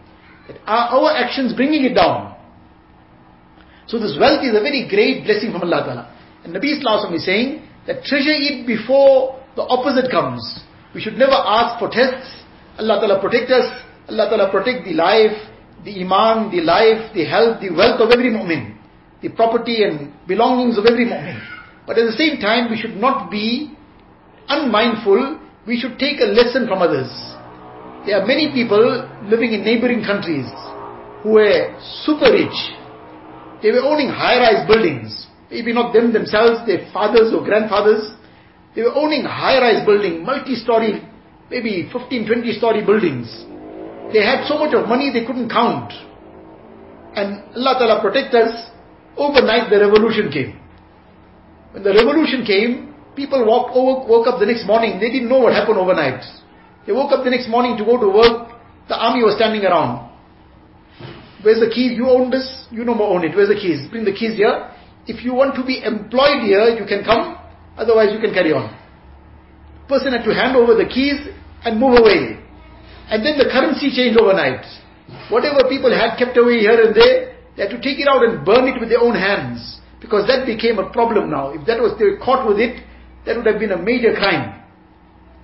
[0.48, 2.36] That are our actions bringing it down?
[3.86, 6.04] So this wealth is a very great blessing from Allah Ta'ala.
[6.44, 10.42] And Nabi Islam is saying that treasure it before the opposite comes.
[10.94, 12.42] We should never ask for tests.
[12.78, 13.68] Allah Ta'ala protect us.
[14.08, 15.36] Allah Ta'ala protect the life,
[15.84, 18.76] the iman, the life, the health, the wealth of every mu'min.
[19.20, 21.38] The property and belongings of every mu'min.
[21.86, 23.74] But at the same time, we should not be
[24.48, 25.40] unmindful.
[25.66, 27.10] We should take a lesson from others.
[28.06, 28.82] There are many people
[29.30, 30.50] living in neighboring countries
[31.22, 32.58] who were super rich.
[33.62, 35.28] They were owning high-rise buildings.
[35.50, 38.10] Maybe not them themselves, their fathers or grandfathers.
[38.74, 41.00] They were owning high-rise building, multi-story,
[41.48, 43.28] maybe 15, 20-story buildings.
[44.12, 45.92] They had so much of money they couldn't count.
[47.14, 48.70] And Allah Ta'ala protect us,
[49.16, 50.58] overnight the revolution came.
[51.70, 55.78] When the revolution came, people woke up the next morning, they didn't know what happened
[55.78, 56.24] overnight.
[56.86, 58.52] They woke up the next morning to go to work,
[58.88, 60.10] the army was standing around.
[61.42, 61.96] Where's the keys?
[61.96, 62.66] You own this?
[62.70, 63.34] You no more own it.
[63.34, 63.88] Where's the keys?
[63.90, 64.70] Bring the keys here.
[65.06, 67.38] If you want to be employed here, you can come.
[67.76, 68.70] Otherwise, you can carry on.
[69.88, 71.18] Person had to hand over the keys
[71.64, 72.38] and move away.
[73.10, 74.62] And then the currency changed overnight.
[75.30, 78.46] Whatever people had kept away here and there, they had to take it out and
[78.46, 79.80] burn it with their own hands.
[80.00, 81.50] Because that became a problem now.
[81.50, 82.82] If that was, they were caught with it,
[83.26, 84.61] that would have been a major crime.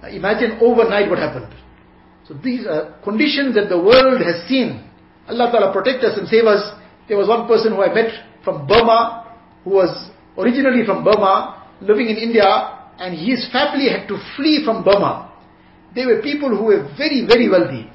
[0.02, 1.52] Now imagine overnight what happened.
[2.26, 4.84] So these are conditions that the world has seen.
[5.28, 6.60] Allah Ta'ala protect us and save us.
[7.08, 8.12] There was one person who I met
[8.44, 12.44] from Burma, who was originally from Burma, living in India,
[12.98, 15.32] and his family had to flee from Burma.
[15.94, 17.90] They were people who were very, very wealthy.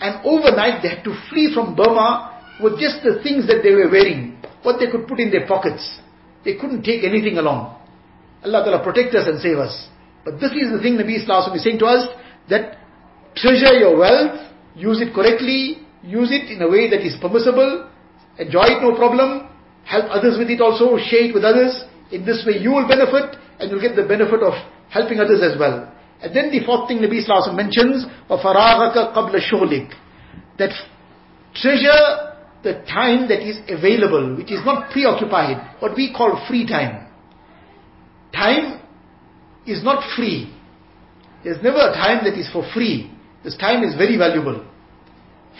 [0.00, 3.90] And overnight they had to flee from Burma with just the things that they were
[3.90, 6.00] wearing, what they could put in their pockets.
[6.44, 7.80] They couldn't take anything along.
[8.44, 9.88] Allah Ta'ala protect us and save us.
[10.25, 12.07] But this is the thing Nabi Islam is saying to us,
[12.49, 12.77] that
[13.35, 17.89] treasure your wealth, use it correctly, use it in a way that is permissible,
[18.37, 19.47] enjoy it no problem,
[19.85, 21.83] help others with it also, share it with others.
[22.11, 24.53] In this way you will benefit and you'll get the benefit of
[24.89, 25.91] helping others as well.
[26.21, 29.93] And then the fourth thing Nabi Sallallahu mentions, وَفَرَاغَكَ قَبْلَ شُغْلِكَ
[30.57, 30.73] That
[31.55, 32.29] treasure
[32.63, 37.07] the time that is available, which is not preoccupied, what we call free time.
[38.33, 38.81] Time
[39.66, 40.52] is not free.
[41.42, 43.10] There's never a time that is for free.
[43.42, 44.64] This time is very valuable.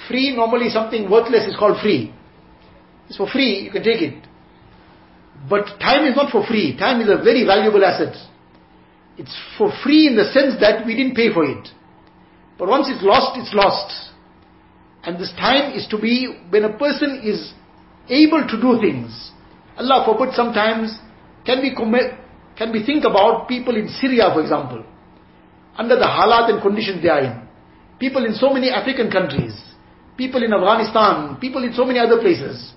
[0.08, 2.12] Free, normally something worthless is called free.
[3.08, 4.26] It's for free, you can take it.
[5.48, 6.76] But time is not for free.
[6.76, 8.16] Time is a very valuable asset.
[9.18, 11.68] It's for free in the sense that we didn't pay for it.
[12.58, 14.10] But once it's lost, it's lost.
[15.04, 17.52] And this time is to be when a person is
[18.08, 19.32] able to do things.
[19.76, 20.96] Allah forbid sometimes,
[21.44, 22.14] can we commit,
[22.56, 24.84] can we think about people in Syria for example,
[25.76, 27.42] under the halat and conditions they are in.
[27.98, 29.54] People in so many African countries
[30.16, 32.72] people in Afghanistan, people in so many other places.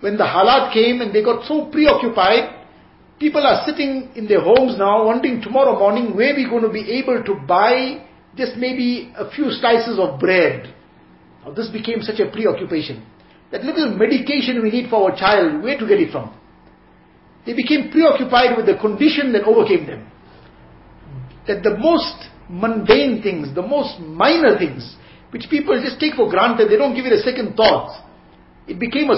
[0.00, 2.66] When the halat came and they got so preoccupied,
[3.18, 6.72] people are sitting in their homes now wondering tomorrow morning where we are going to
[6.72, 10.74] be able to buy just maybe a few slices of bread.
[11.44, 13.06] Now this became such a preoccupation.
[13.52, 16.34] That little medication we need for our child, where to get it from?
[17.46, 20.10] They became preoccupied with the condition that overcame them.
[21.46, 24.96] That the most mundane things, the most minor things,
[25.30, 28.02] which people just take for granted, they don't give it a second thought.
[28.66, 29.16] It became a,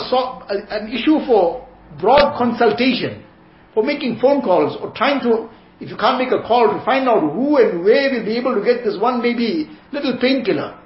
[0.70, 1.66] an issue for
[1.98, 3.24] broad consultation,
[3.72, 5.48] for making phone calls or trying to,
[5.80, 8.54] if you can't make a call, to find out who and where will be able
[8.54, 10.78] to get this one maybe little painkiller.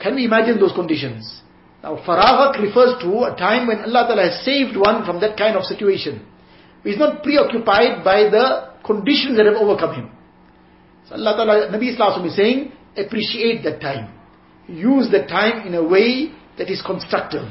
[0.00, 1.41] Can we imagine those conditions?
[1.82, 5.56] Now faraghat refers to a time when Allah Ta'ala has saved one from that kind
[5.56, 6.24] of situation.
[6.84, 10.10] He's not preoccupied by the conditions that have overcome him.
[11.08, 14.14] So Allah Ta'ala, Nabi Islam is saying, appreciate that time.
[14.68, 17.48] Use that time in a way that is constructive.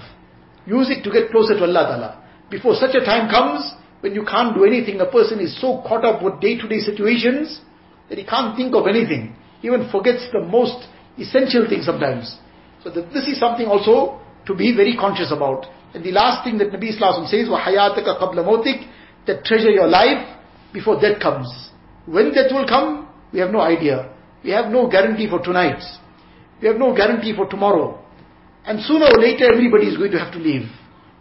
[0.66, 2.24] Use it to get closer to Allah Ta'ala.
[2.50, 6.06] Before such a time comes, when you can't do anything, a person is so caught
[6.06, 7.60] up with day-to-day situations
[8.10, 9.36] that he can't think of anything.
[9.62, 12.38] He even forgets the most essential things sometimes.
[12.84, 15.67] So that this is something also to be very conscious about.
[15.95, 20.37] And the last thing that Nabi Islam says, وَحَيَاتَكَ قَبْلَ مَوْتِكَ That treasure your life
[20.73, 21.49] before death comes.
[22.07, 24.13] When death will come, we have no idea.
[24.45, 25.83] We have no guarantee for tonight.
[26.61, 28.03] We have no guarantee for tomorrow.
[28.65, 30.69] And sooner or later everybody is going to have to leave.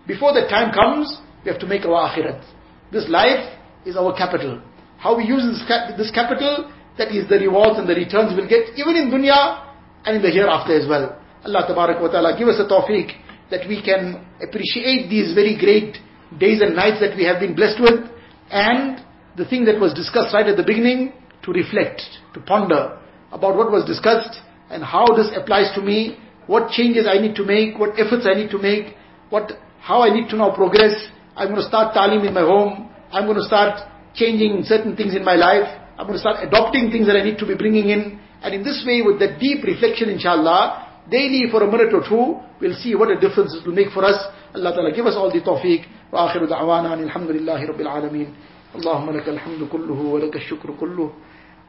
[0.08, 2.44] Before that time comes, we have to make our akhirat.
[2.92, 4.62] This life is our capital.
[4.98, 8.78] How we use this, this capital, that is the rewards and the returns we'll get,
[8.78, 9.66] even in dunya
[10.06, 11.19] and in the hereafter as well.
[11.45, 13.11] Allah wa ta'ala give us a tawfiq
[13.51, 15.97] that we can appreciate these very great
[16.39, 18.09] days and nights that we have been blessed with
[18.51, 19.03] and
[19.37, 21.13] the thing that was discussed right at the beginning
[21.43, 22.03] to reflect,
[22.35, 22.99] to ponder
[23.33, 27.45] about what was discussed and how this applies to me, what changes I need to
[27.45, 28.95] make, what efforts I need to make,
[29.31, 30.95] what, how I need to now progress.
[31.37, 32.91] I'm going to start talim in my home.
[33.13, 33.81] I'm going to start
[34.15, 35.67] changing certain things in my life.
[35.97, 38.21] I'm going to start adopting things that I need to be bringing in.
[38.43, 42.38] And in this way, with that deep reflection, inshallah, daily for a minute or two,
[42.62, 44.18] we'll see what a difference it will make for us.
[44.56, 45.86] Allah Ta'ala give us all the tawfiq.
[46.14, 48.28] وآخر دعوانا أن الحمد لله رب العالمين
[48.76, 51.12] اللهم لك الحمد كله ولك الشكر كله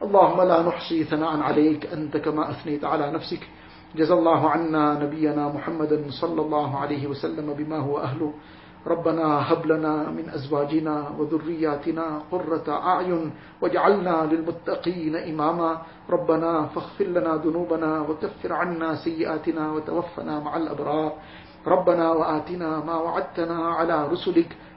[0.03, 3.39] اللهم لا نحصي ثناء عليك أنت كما أثنيت على نفسك
[3.95, 8.33] جزا الله عنا نبينا محمدا صلى الله عليه وسلم بما هو أهله
[8.86, 13.30] ربنا هب لنا من أزواجنا وذرياتنا قرة أعين
[13.62, 15.70] واجعلنا للمتقين إماما.
[16.10, 21.12] ربنا فاغفر لنا ذنوبنا وكفر عنا سيئاتنا وتوفنا مع الأبرار.
[21.66, 24.50] ربنا وآتنا ما وعدتنا على رسلك.